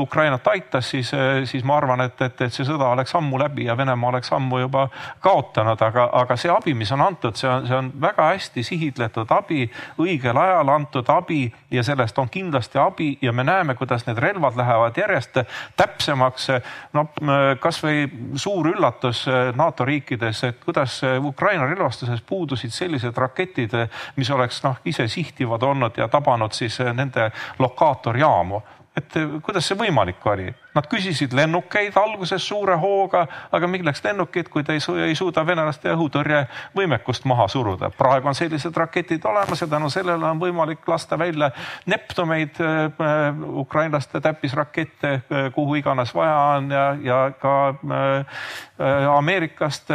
[0.00, 1.10] Ukrainat aitas, siis,
[1.44, 4.60] siis ma arvan, et, et, et see sõda oleks ammu läbi ja Venemaa oleks ammu
[4.64, 4.86] juba
[5.24, 9.32] kaotanud, aga, aga see abi, mis on antud, see on, see on väga hästi sihitletud
[9.34, 9.66] abi,
[10.00, 14.58] õigel ajal antud abi ja sellest on kindlasti abi ja me näeme, kuidas need relvad
[14.58, 15.39] lähevad järjest
[15.76, 16.48] täpsemaks.
[16.92, 17.06] no
[17.60, 19.26] kasvõi suur üllatus
[19.56, 23.76] NATO riikides, et kuidas Ukraina relvastuses puudusid sellised raketid,
[24.16, 28.62] mis oleks noh, ise sihtivad olnud ja tabanud siis nende lokaatorjaamu
[28.96, 30.48] et kuidas see võimalik oli?
[30.74, 35.44] Nad küsisid lennukeid alguses suure hooga, aga milleks lennukid, kui te ei, su ei suuda
[35.46, 37.90] venelaste õhutõrjevõimekust maha suruda.
[37.90, 41.50] praegu on sellised raketid olemas ja tänu sellele on võimalik lasta välja
[41.86, 47.74] Neptumeid äh,, ukrainlaste täppisrakette äh,, kuhu iganes vaja on ja, ja ka
[49.16, 49.90] Ameerikast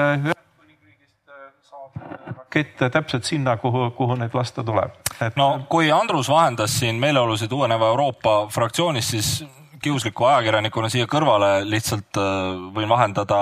[2.27, 4.91] rakette täpselt sinna, kuhu, kuhu neid lasta tuleb.
[5.21, 9.45] et no kui Andrus vahendas siin meeleolusid Uueneva Euroopa fraktsioonis, siis
[9.85, 13.37] kiusliku ajakirjanikuna siia kõrvale lihtsalt äh, võin vahendada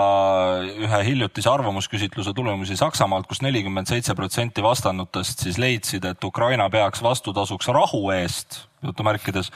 [0.66, 6.70] ühe hiljutise arvamusküsitluse tulemusi Saksamaalt kus, kus nelikümmend seitse protsenti vastanutest siis leidsid, et Ukraina
[6.74, 9.52] peaks vastutasuks rahu eest, jutumärkides,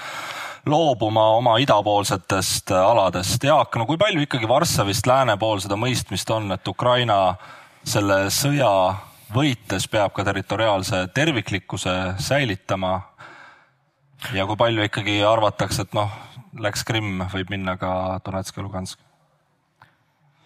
[0.68, 3.44] loobuma oma idapoolsetest aladest.
[3.44, 7.36] Jaak, no kui palju ikkagi Varssavist lääne pool seda mõistmist on, et Ukraina
[7.84, 8.72] selle sõja
[9.34, 13.02] võites peab ka territoriaalse terviklikkuse säilitama.
[14.34, 16.12] ja kui palju ikkagi arvatakse, et noh,
[16.60, 19.00] läks Krimm, võib minna ka Donetsk ja Lugansk?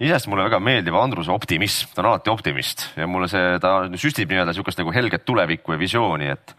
[0.01, 4.31] iseenesest mulle väga meeldib Andruse optimism, ta on alati optimist ja mulle see, ta süstib
[4.31, 6.55] nii-öelda sihukest nagu helget tulevikku ja visiooni, et,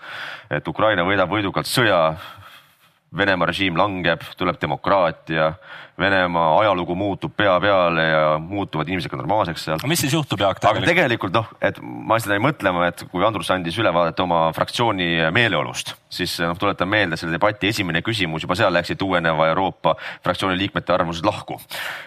[0.51, 2.15] et Ukraina võidab võidukalt sõja.
[3.17, 5.53] Venemaa režiim langeb, tuleb demokraatia
[6.01, 9.83] Venemaa ajalugu muutub pea peale ja muutuvad inimesed ka normaalseks seal.
[9.87, 10.63] mis siis juhtub, Jaak?
[10.65, 15.09] aga tegelikult noh, et ma seda jäin mõtlema, et kui Andrus andis ülevaadet oma fraktsiooni
[15.37, 19.95] meeleolust, siis noh, tuletan meelde selle debati esimene küsimus, juba seal läksid uueneva Euroopa
[20.25, 21.61] fraktsiooni liikmete arvamused lahku.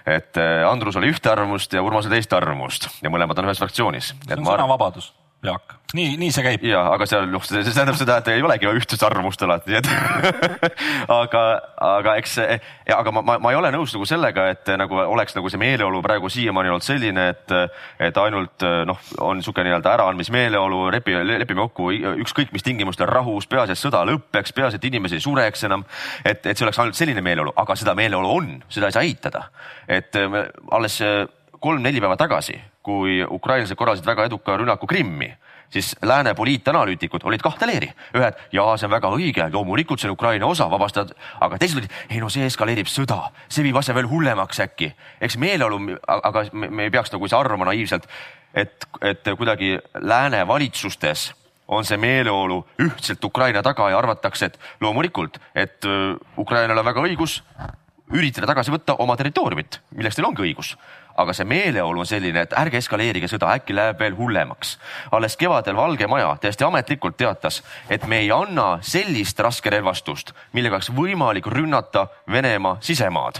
[0.05, 4.15] et eh, Andrus oli ühte arvamust ja Urmasel teist arvamust ja mõlemad on ühes fraktsioonis.
[4.25, 5.13] see on sõnavabadus
[5.45, 6.63] Jaak, nii, nii see käib.
[6.65, 9.87] ja, aga seal noh, see tähendab seda, et ei olegi ühtsust arvamust alati, nii et
[11.19, 11.43] aga,
[11.87, 12.37] aga eks,
[12.95, 16.01] aga ma, ma, ma ei ole nõus nagu sellega, et nagu oleks nagu see meeleolu
[16.05, 17.55] praegu siiamaani olnud selline, et,
[18.09, 21.91] et ainult noh, on niisugune nii-öelda äraandmismeeleolu, lepi, lepime kokku
[22.25, 25.85] ükskõik mis tingimustel rahus, peaasi, et sõda lõpeks, peaasi, et inimesi ei sureks enam.
[26.23, 29.47] et, et see oleks ainult selline meeleolu, aga seda meeleolu on, seda ei saa eitada.
[29.87, 30.17] et
[30.71, 31.01] alles
[31.59, 35.31] kolm-neli päeva tagasi kui ukrainlased korraldasid väga eduka rünnaku Krimmi,
[35.73, 37.89] siis lääne poliitanalüütikud olid kahte leeri.
[38.15, 41.95] ühed, jaa, see on väga õige, loomulikult see on Ukraina osa, vabastad, aga teised olid,
[42.09, 44.91] ei no see eskaleerib sõda, see viib asja veel hullemaks äkki.
[45.21, 48.05] eks meeleolu, aga me, me ei peaks nagu ise arvama naiivselt,
[48.53, 51.31] et, et kuidagi lääne valitsustes
[51.67, 57.07] on see meeleolu ühtselt Ukraina taga ja arvatakse, et loomulikult, et äh, Ukrainal on väga
[57.09, 57.41] õigus
[58.13, 60.75] üritada tagasi võtta oma territooriumit, milleks neil ongi õigus
[61.17, 64.77] aga see meeleolu on selline, et ärge eskaleerige sõda, äkki läheb veel hullemaks.
[65.11, 70.91] alles kevadel Valge Maja täiesti ametlikult teatas, et me ei anna sellist raskerelvastust, millega oleks
[70.91, 73.39] võimalik rünnata Venemaa sisemaad.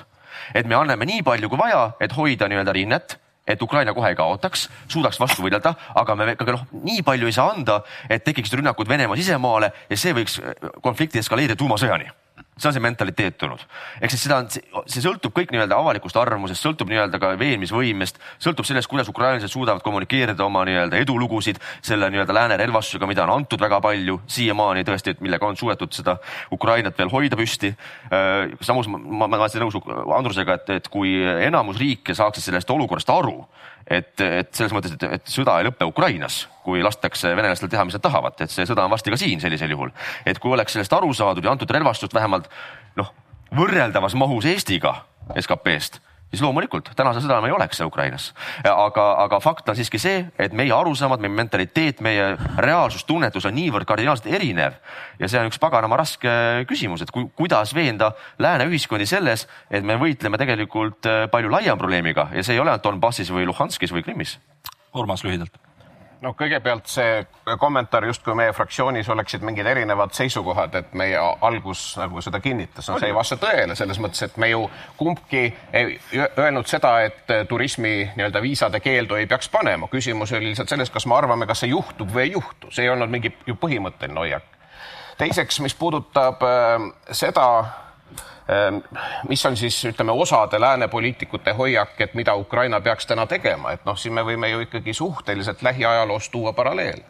[0.53, 4.15] et me anname nii palju kui vaja, et hoida nii-öelda rinnet et Ukraina kohe ei
[4.15, 8.57] kaotaks, suudaks vastu võidelda, aga me ikkagi noh, nii palju ei saa anda, et tekiksid
[8.57, 10.41] rünnakud Venemaa sisemaale ja see võiks
[10.81, 12.24] konflikti eskaleerida tuumasõjani
[12.57, 13.59] see on see mentaliteet tulnud.
[14.01, 18.67] ehk siis seda on, see sõltub kõik nii-öelda avalikust arvamusest, sõltub nii-öelda ka veenmisvõimest, sõltub
[18.67, 23.61] sellest, kuidas ukrainlased suudavad kommunikeerida oma nii-öelda edulugusid selle nii-öelda lääne relvastusega, mida on antud
[23.61, 26.17] väga palju siiamaani tõesti, et millega on suudetud seda
[26.55, 27.73] Ukrainat veel hoida püsti.
[28.61, 29.79] samus ma, ma, ma olen nõus
[30.15, 33.41] Andrusega, et, et kui enamus riike saaksid sellest olukorrast aru
[33.87, 37.97] et, et selles mõttes, et, et sõda ei lõpe Ukrainas, kui lastakse venelastel teha, mis
[37.97, 39.93] nad tahavad, et see sõda on varsti ka siin sellisel juhul.
[40.25, 42.49] et kui oleks sellest aru saadud ja antud relvastust vähemalt
[42.97, 43.13] noh,
[43.55, 44.97] võrreldavas mahus Eestiga
[45.37, 48.31] SKP-st siis loomulikult tänase sõda me ei oleks Ukrainas.
[48.63, 53.87] aga, aga fakt on siiski see, et meie arusaamad, meie mentaliteet, meie reaalsustunnetus on niivõrd
[53.89, 54.79] kardinaalselt erinev
[55.19, 56.31] ja see on üks paganama raske
[56.69, 61.77] küsimus, et ku, kuidas veenda lääne ühiskondi selles, et me võitleme tegelikult äh, palju laiema
[61.79, 64.39] probleemiga ja see ei ole ainult Donbassis või Luhanskis või Krimmis.
[64.95, 65.64] Urmas lühidalt
[66.21, 67.25] no kõigepealt see
[67.59, 72.99] kommentaar justkui meie fraktsioonis oleksid mingid erinevad seisukohad, et meie algus nagu seda kinnitas, no
[72.99, 74.65] see ei vasta tõele selles mõttes, et me ju
[74.97, 75.43] kumbki
[75.73, 75.99] ei
[76.37, 79.87] öelnud seda, et turismi nii-öelda viisade keeldu ei peaks panema.
[79.91, 82.93] küsimus oli lihtsalt selles, kas me arvame, kas see juhtub või ei juhtu, see ei
[82.93, 84.51] olnud mingi ju põhimõtteline hoiak.
[85.17, 87.47] teiseks, mis puudutab äh, seda
[89.27, 93.85] mis on siis ütleme osade lääne poliitikute hoiak, et mida Ukraina peaks täna tegema, et
[93.85, 97.01] noh, siin me võime ju ikkagi suhteliselt lähiajaloos tuua paralleel.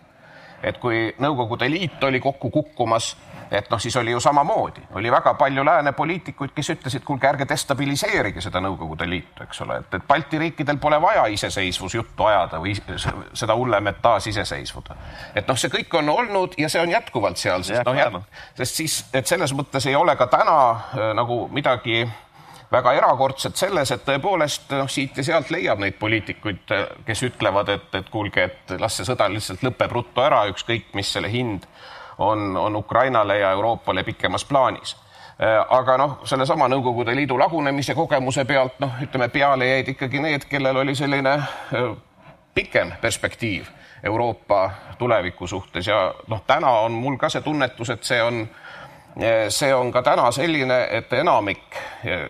[0.66, 3.13] Et kui Nõukogude Liit oli kokku kukkumas
[3.51, 7.47] et noh, siis oli ju samamoodi, oli väga palju lääne poliitikuid, kes ütlesid, kuulge, ärge
[7.49, 12.76] destabiliseerige seda Nõukogude Liitu, eks ole, et, et Balti riikidel pole vaja iseseisvusjuttu ajada või
[13.34, 14.97] seda hullem, et taasiseseisvuda.
[15.36, 18.24] et noh, see kõik on olnud ja see on jätkuvalt seal, sest noh,
[18.57, 22.05] sest siis, et selles mõttes ei ole ka täna äh, nagu midagi
[22.72, 26.74] väga erakordset selles, et tõepoolest noh, siit ja sealt leiab neid poliitikuid,
[27.05, 31.11] kes ütlevad, et, et kuulge, et las see sõda lihtsalt lõpeb ruttu ära, ükskõik mis
[31.13, 31.68] selle hind
[32.18, 34.95] on, on Ukrainale ja Euroopale pikemas plaanis.
[35.70, 40.80] Aga noh, sellesama Nõukogude Liidu lagunemise kogemuse pealt noh, ütleme peale jäid ikkagi need, kellel
[40.80, 41.34] oli selline
[42.55, 43.68] pikem perspektiiv
[44.03, 48.45] Euroopa tuleviku suhtes ja noh, täna on mul ka see tunnetus, et see on,
[49.49, 51.78] see on ka täna selline, et enamik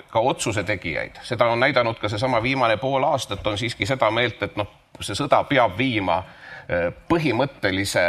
[0.10, 4.44] ka otsuse tegijaid, seda on näidanud ka seesama viimane pool aastat, on siiski seda meelt,
[4.44, 4.70] et noh,
[5.02, 6.20] see sõda peab viima
[7.10, 8.06] põhimõttelise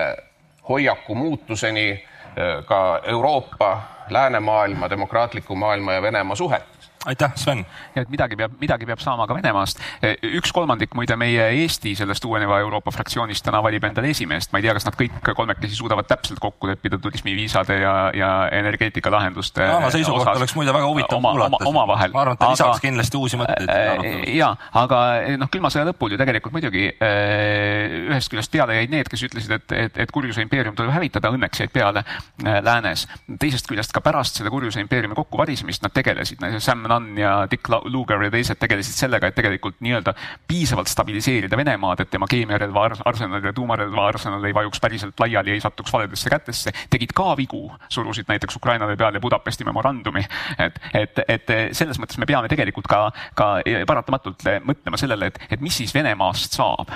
[0.69, 6.76] hoiaku muutuseni äh, ka Euroopa, läänemaailma, demokraatliku maailma ja Venemaa suhet
[7.07, 7.65] aitäh, Sven!
[7.95, 9.81] ja et midagi peab, midagi peab saama ka Venemaast.
[10.37, 14.67] üks kolmandik muide meie Eesti sellest uueneva Euroopa fraktsioonist täna valib endale esimeest, ma ei
[14.67, 19.67] tea, kas nad kõik kolmekesi suudavad täpselt kokku leppida turismiviisade ja, ja energeetikalahenduste.
[19.69, 21.63] Jaana seisukoht oleks muide väga huvitav oma, kuulata.
[21.71, 22.15] omavahel.
[22.15, 23.71] ma arvan, et ta lisaks kindlasti uusi mõtteid.
[23.71, 25.03] Äh, ja, aga
[25.41, 29.77] noh, külma sõja lõpul ju tegelikult muidugi ühest küljest peale jäid need, kes ütlesid, et,
[29.87, 32.05] et, et kurjuse impeerium tuleb hävitada, õnneks jäid peale
[32.43, 33.07] läänes.
[33.41, 38.23] teisest küljest ka pärast selle kurjuse impeeriumi kokkuvarisemist nad tegelesid, Sam Nunn ja Dick Lugar
[38.25, 40.15] ja teised tegelesid sellega, et tegelikult nii-öelda
[40.49, 45.61] piisavalt stabiliseerida Venemaad, et tema keemiarelva arsenal ja tuumarelva arsenal ei vajuks päriselt laiali, ei
[45.61, 50.25] satuks valedesse kätesse, tegid ka vigu, surusid näiteks Ukrainale peale Budapesti memorandumi.
[50.59, 53.53] et, et, et selles mõttes me peame tegelikult ka, ka
[53.87, 56.93] paratamatult mõtlema sellele, et, et mis siis Venemaast saab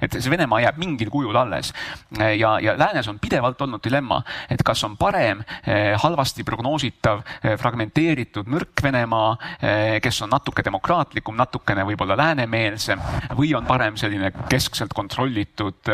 [0.00, 1.72] et see Venemaa jääb mingil kujul alles.
[2.18, 7.56] ja, ja läänes on pidevalt olnud dilemma, et kas on parem eh, halvasti prognoositav, eh,
[7.60, 13.02] fragmenteeritud, nõrk Venemaa, eh, kes on natuke demokraatlikum, natukene võib-olla läänemeelsem
[13.36, 15.88] või on parem selline keskselt kontrollitud,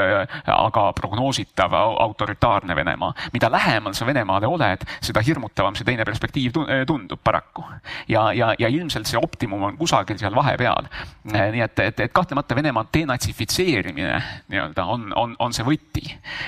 [0.46, 3.14] aga prognoositav autoritaarne Venemaa.
[3.32, 6.52] mida lähemal sa Venemaale oled, seda hirmutavam see teine perspektiiv
[6.86, 7.64] tundub paraku.
[8.08, 10.88] ja, ja, ja ilmselt see optimum on kusagil seal vahepeal.
[11.24, 16.04] nii et, et, et kahtlemata Venemaa denatsifitseerimine reageerimine nii-öelda on, on, on see võti.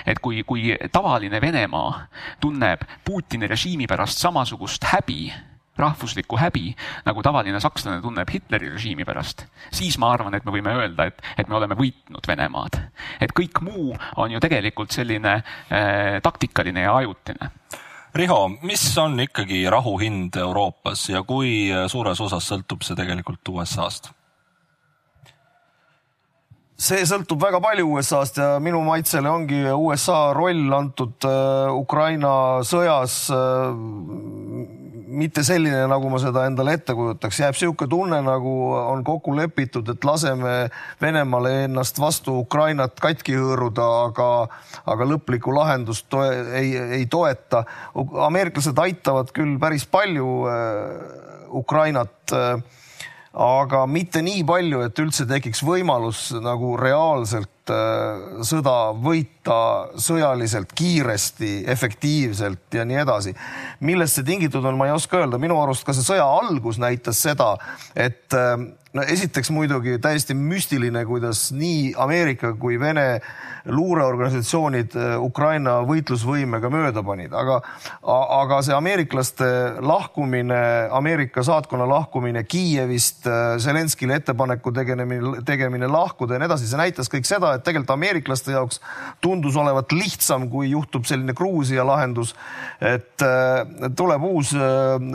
[0.07, 2.07] et kui, kui tavaline Venemaa
[2.40, 5.32] tunneb Putini režiimi pärast samasugust häbi,
[5.76, 6.74] rahvuslikku häbi,
[7.05, 11.22] nagu tavaline sakslane tunneb Hitleri režiimi pärast, siis ma arvan, et me võime öelda, et,
[11.38, 12.78] et me oleme võitnud Venemaad.
[13.20, 17.51] et kõik muu on ju tegelikult selline äh, taktikaline ja ajutine
[18.14, 24.12] Riho, mis on ikkagi rahu hind Euroopas ja kui suures osas sõltub see tegelikult USA-st?
[26.74, 33.28] See sõltub väga palju USA-st ja minu maitsele ongi USA roll antud äh, Ukraina sõjas
[33.32, 34.82] äh,
[35.14, 39.86] mitte selline, nagu ma seda endale ette kujutaks, jääb niisugune tunne, nagu on kokku lepitud,
[39.92, 40.54] et laseme
[41.02, 44.28] Venemaale ennast vastu Ukrainat katki hõõruda, aga,
[44.90, 46.26] aga lõplikku lahendust toe,
[46.58, 47.62] ei, ei toeta.
[48.26, 51.20] ameeriklased aitavad küll päris palju äh,
[51.54, 52.34] Ukrainat
[53.35, 59.34] aga mitte nii palju, et üldse tekiks võimalus nagu reaalselt äh, sõda võita
[60.01, 63.34] sõjaliselt kiiresti, efektiivselt ja nii edasi.
[63.80, 67.20] millest see tingitud on, ma ei oska öelda, minu arust ka see sõja algus näitas
[67.22, 67.57] seda,
[67.95, 68.32] et
[68.95, 73.20] no esiteks muidugi täiesti müstiline, kuidas nii Ameerika kui Vene
[73.64, 77.59] luureorganisatsioonid äh, Ukraina võitlusvõimega mööda panid, aga,
[78.05, 79.49] aga see ameeriklaste
[79.82, 80.61] lahkumine,
[80.95, 87.11] Ameerika saatkonna lahkumine Kiievist, äh, Zelenskile ettepaneku tegemine, tegemine lahkuda ja nii edasi, see näitas
[87.12, 88.82] kõik seda, et tegelikult ameeriklaste jaoks
[89.24, 92.35] tundus olevat lihtsam, kui juhtub selline Gruusia lahendus.
[92.80, 94.53] et äh, tuleb uus,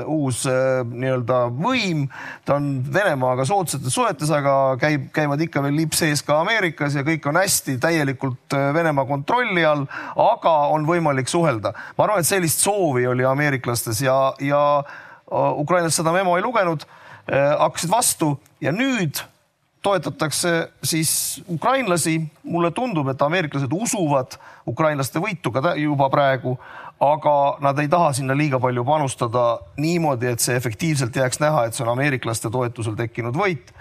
[0.05, 2.07] uus nii-öelda võim,
[2.45, 7.05] ta on Venemaaga soodsates suhetes, aga käib, käivad ikka veel lipp sees ka Ameerikas ja
[7.07, 11.73] kõik on hästi täielikult Venemaa kontrolli all, aga on võimalik suhelda.
[11.97, 14.83] ma arvan, et sellist soovi oli ameeriklastes ja, ja
[15.29, 16.85] Ukrainas seda memo ei lugenud,
[17.29, 19.21] hakkasid vastu ja nüüd
[19.81, 22.21] toetatakse siis ukrainlasi.
[22.43, 26.57] mulle tundub, et ameeriklased usuvad ukrainlaste võitu ka juba praegu,
[26.99, 31.73] aga nad ei taha sinna liiga palju panustada niimoodi, et see efektiivselt jääks näha, et
[31.73, 33.71] see on ameeriklaste toetusel tekkinud võit.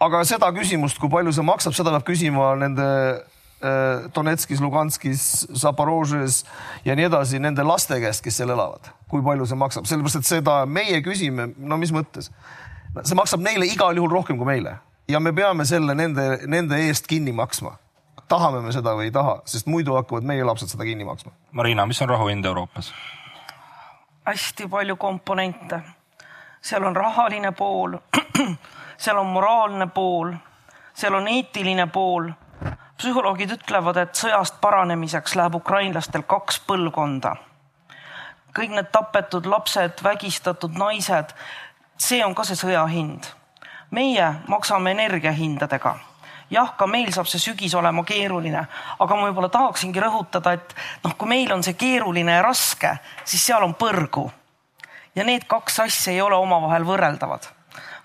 [0.00, 2.88] aga seda küsimust, kui palju see maksab, seda peab küsima nende
[4.14, 6.42] Donetskis, Luganskis, Zaporožes
[6.84, 10.28] ja nii edasi nende laste käest, kes seal elavad, kui palju see maksab, sellepärast et
[10.28, 12.28] seda meie küsime, no mis mõttes
[13.02, 14.78] see maksab neile igal juhul rohkem kui meile
[15.08, 17.76] ja me peame selle nende, nende eest kinni maksma.
[18.28, 21.32] tahame me seda või ei taha, sest muidu hakkavad meie lapsed seda kinni maksma.
[21.52, 22.92] Marina, mis on rahu hind Euroopas?
[24.24, 25.80] hästi palju komponente.
[26.62, 27.98] seal on rahaline pool,
[28.96, 30.32] seal on moraalne pool,
[30.94, 32.30] seal on eetiline pool.
[32.96, 37.36] psühholoogid ütlevad, et sõjast paranemiseks läheb ukrainlastel kaks põlvkonda.
[38.56, 41.34] kõik need tapetud lapsed, vägistatud naised
[41.96, 43.26] see on ka see sõja hind.
[43.90, 45.94] meie maksame energiahindadega.
[46.50, 48.66] jah, ka meil saab see sügis olema keeruline,
[48.98, 50.74] aga ma võib-olla tahaksingi rõhutada, et
[51.04, 54.30] noh, kui meil on see keeruline ja raske, siis seal on põrgu.
[55.14, 57.50] ja need kaks asja ei ole omavahel võrreldavad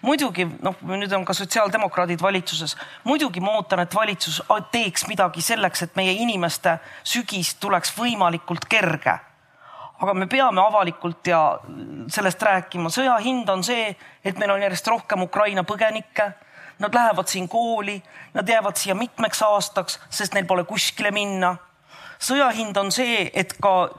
[0.02, 5.82] muidugi noh, nüüd on ka sotsiaaldemokraadid valitsuses, muidugi ma ootan, et valitsus teeks midagi selleks,
[5.84, 9.20] et meie inimeste sügis tuleks võimalikult kerge
[10.00, 11.60] aga me peame avalikult ja
[12.08, 12.90] sellest rääkima.
[12.90, 16.32] sõja hind on see, et meil on järjest rohkem Ukraina põgenikke.
[16.80, 17.98] Nad lähevad siin kooli,
[18.34, 21.58] nad jäävad siia mitmeks aastaks, sest neil pole kuskile minna.
[22.20, 23.90] sõja hind on see, et ka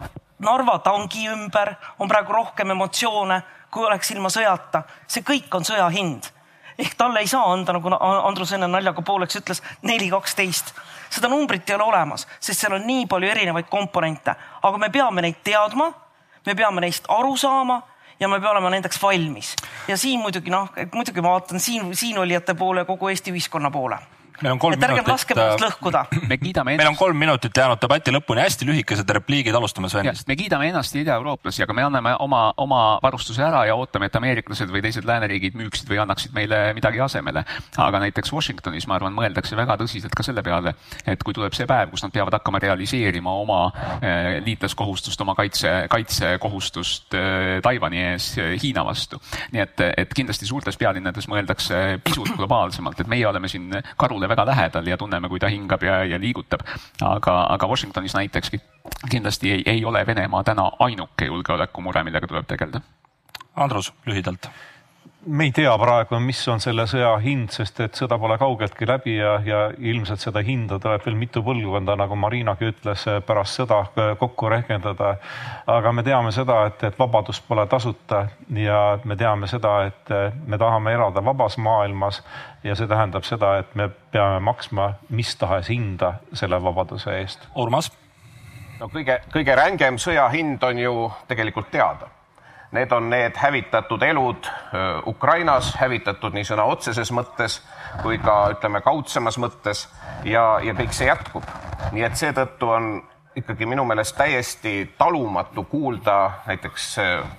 [0.41, 4.83] Narva tangi ümber on praegu rohkem emotsioone, kui oleks ilma sõjata.
[5.07, 6.31] see kõik on sõja hind
[6.81, 10.73] ehk talle ei saa anda, nagu Andrus enne naljaga pooleks ütles, neli kaksteist.
[11.11, 15.23] Seda numbrit ei ole olemas, sest seal on nii palju erinevaid komponente, aga me peame
[15.27, 15.91] neid teadma,
[16.47, 17.81] me peame neist aru saama
[18.21, 19.57] ja me peame olema nendeks valmis.
[19.89, 23.99] ja siin muidugi noh, muidugi ma vaatan siin, siinolijate poole, kogu Eesti ühiskonna poole
[24.43, 25.13] meil on kolm et ärgem minutit.
[25.13, 26.05] laskem ennast lõhkuda.
[26.31, 30.27] me kiidame meil on kolm minutit jäänud debati lõpuni, hästi lühikesed repliigid, alustame Svenist.
[30.29, 34.73] me kiidame ennast idaeurooplasi, aga me anname oma, oma varustuse ära ja ootame, et ameeriklased
[34.73, 37.45] või teised lääneriigid müüksid või annaksid meile midagi asemele.
[37.77, 40.75] aga näiteks Washingtonis, ma arvan, mõeldakse väga tõsiselt ka selle peale,
[41.07, 43.61] et kui tuleb see päev, kus nad peavad hakkama realiseerima oma
[44.01, 48.33] eh, liitlaskohustust, oma kaitse, kaitsekohustust eh, Taiwan'i ees
[48.63, 49.21] Hiina vastu.
[49.53, 53.71] nii et, et kindlasti suurtes pealinnades mõeldakse pisut globaalsemalt, et meie oleme siin
[54.01, 56.65] karule väga lähedal ja tunneme, kui ta hingab ja, ja liigutab.
[57.03, 58.57] aga, aga Washingtonis näiteks
[59.11, 62.81] kindlasti ei, ei ole Venemaa täna ainuke julgeolekumure, millega tuleb tegeleda.
[63.57, 64.49] Andrus, lühidalt
[65.27, 69.17] me ei tea praegu, mis on selle sõja hind, sest et sõda pole kaugeltki läbi
[69.19, 73.83] ja, ja ilmselt seda hinda tuleb veel mitu põlvkonda, nagu Marinagi ütles, pärast sõda
[74.19, 75.15] kokku rehkendada.
[75.67, 80.15] aga me teame seda, et, et vabadus pole tasuta ja me teame seda, et
[80.47, 82.23] me tahame elada vabas maailmas
[82.65, 87.45] ja see tähendab seda, et me peame maksma mis tahes hinda selle vabaduse eest.
[87.55, 87.93] Urmas?
[88.81, 90.95] no kõige, kõige rängem sõja hind on ju
[91.29, 92.09] tegelikult teada
[92.71, 94.47] Need on need hävitatud elud
[95.07, 97.59] Ukrainas, hävitatud nii sõna otseses mõttes
[98.03, 99.89] kui ka ütleme kaudsemas mõttes
[100.25, 101.43] ja, ja kõik see jätkub.
[101.93, 103.03] nii et seetõttu on
[103.37, 106.97] ikkagi minu meelest täiesti talumatu kuulda näiteks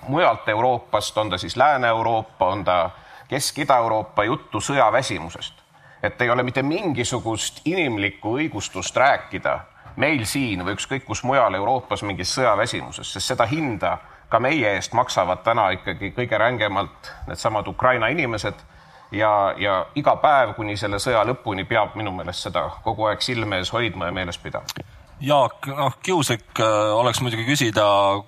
[0.07, 2.89] mujalt Euroopast, on ta siis Lääne-Euroopa, on ta
[3.27, 5.53] Kesk-Ida-Euroopa juttu sõjaväsimusest.
[6.03, 9.59] et ei ole mitte mingisugust inimlikku õigustust rääkida
[9.95, 13.97] meil siin või ükskõik kus mujal Euroopas mingist sõjaväsimusest, sest seda hinda
[14.31, 18.63] ka meie eest maksavad täna ikkagi kõige rängemalt needsamad Ukraina inimesed
[19.11, 23.59] ja, ja iga päev kuni selle sõja lõpuni peab minu meelest seda kogu aeg silme
[23.59, 24.87] ees hoidma ja meeles pidama.
[25.21, 27.83] Jaak, noh, kiuslik äh, oleks muidugi küsida,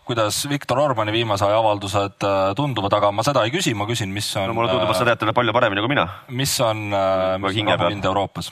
[0.06, 4.12] kuidas Viktor Orbani viimase aja avaldused äh, tunduvad, aga ma seda ei küsi, ma küsin,
[4.14, 4.52] mis on.
[4.52, 6.06] no mulle tundub, et sa tead teda palju paremini kui mina.
[6.30, 8.52] mis on, mis on rahuhind Euroopas?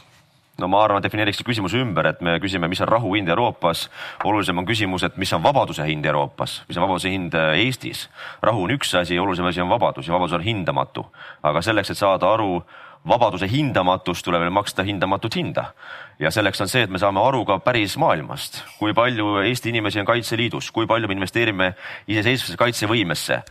[0.61, 3.87] No ma arvan, defineeriks küsimuse ümber, et me küsime, mis on rahu hind Euroopas.
[4.23, 8.09] olulisem on küsimus, et mis on vabaduse hind Euroopas, mis on vabaduse hind äh, Eestis.
[8.41, 11.05] rahu on üks asi, olulisem asi on vabadus ja vabadus on hindamatu.
[11.43, 12.61] aga selleks, et saada aru
[13.07, 15.73] vabaduse hindamatust, tuleb meil maksta hindamatut hinda.
[16.19, 19.99] ja selleks on see, et me saame aru ka päris maailmast, kui palju Eesti inimesi
[19.99, 21.73] on Kaitseliidus, kui palju me investeerime
[22.07, 23.41] iseseisvasse kaitsevõimesse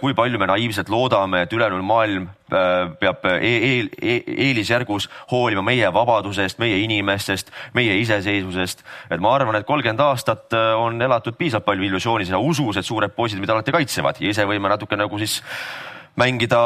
[0.00, 5.88] kui palju me naiivselt loodame, et ülejäänud maailm äh, peab eel, eel, eelisjärgus hoolima meie
[5.94, 8.84] vabadusest, meie inimestest, meie iseseisvusest.
[9.10, 12.86] et ma arvan, et kolmkümmend aastat äh, on elatud piisavalt palju illusioonis ja usus, et
[12.86, 15.40] suured poisid meid alati kaitsevad ja ise võime natuke nagu siis
[16.16, 16.58] mängida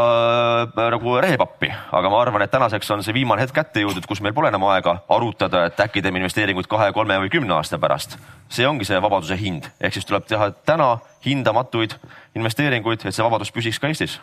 [0.77, 4.35] nagu rehepappi, aga ma arvan, et tänaseks on see viimane hetk kätte jõudnud, kus meil
[4.35, 8.19] pole enam aega arutada, et äkki teeme investeeringuid kahe, kolme või kümne aasta pärast.
[8.49, 11.97] see ongi see vabaduse hind, ehk siis tuleb teha täna hindamatuid
[12.35, 14.21] investeeringuid, et see vabadus püsiks ka Eestis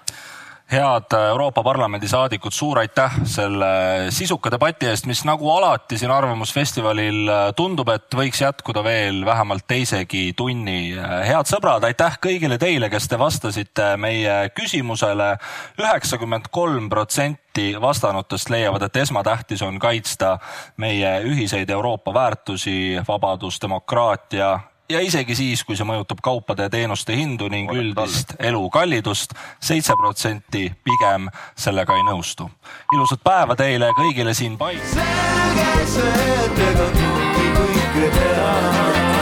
[0.72, 3.72] head Euroopa Parlamendi saadikud, suur aitäh selle
[4.10, 10.32] sisuka debati eest, mis nagu alati siin Arvamusfestivalil tundub, et võiks jätkuda veel vähemalt teisegi
[10.38, 10.96] tunni.
[11.28, 15.36] head sõbrad, aitäh kõigile teile, kes te vastasite meie küsimusele.
[15.80, 20.38] üheksakümmend kolm protsenti vastanutest leiavad, et esmatähtis on kaitsta
[20.78, 24.60] meie ühiseid Euroopa väärtusi, vabadus, demokraatia
[24.90, 30.68] ja isegi siis, kui see mõjutab kaupade ja teenuste hindu ning üldist elukallidust, seitse protsenti
[30.84, 32.50] pigem sellega ei nõustu.
[32.94, 34.92] ilusat päeva teile kõigile siin Paides.
[34.92, 39.21] selge see, et ega kõike teha.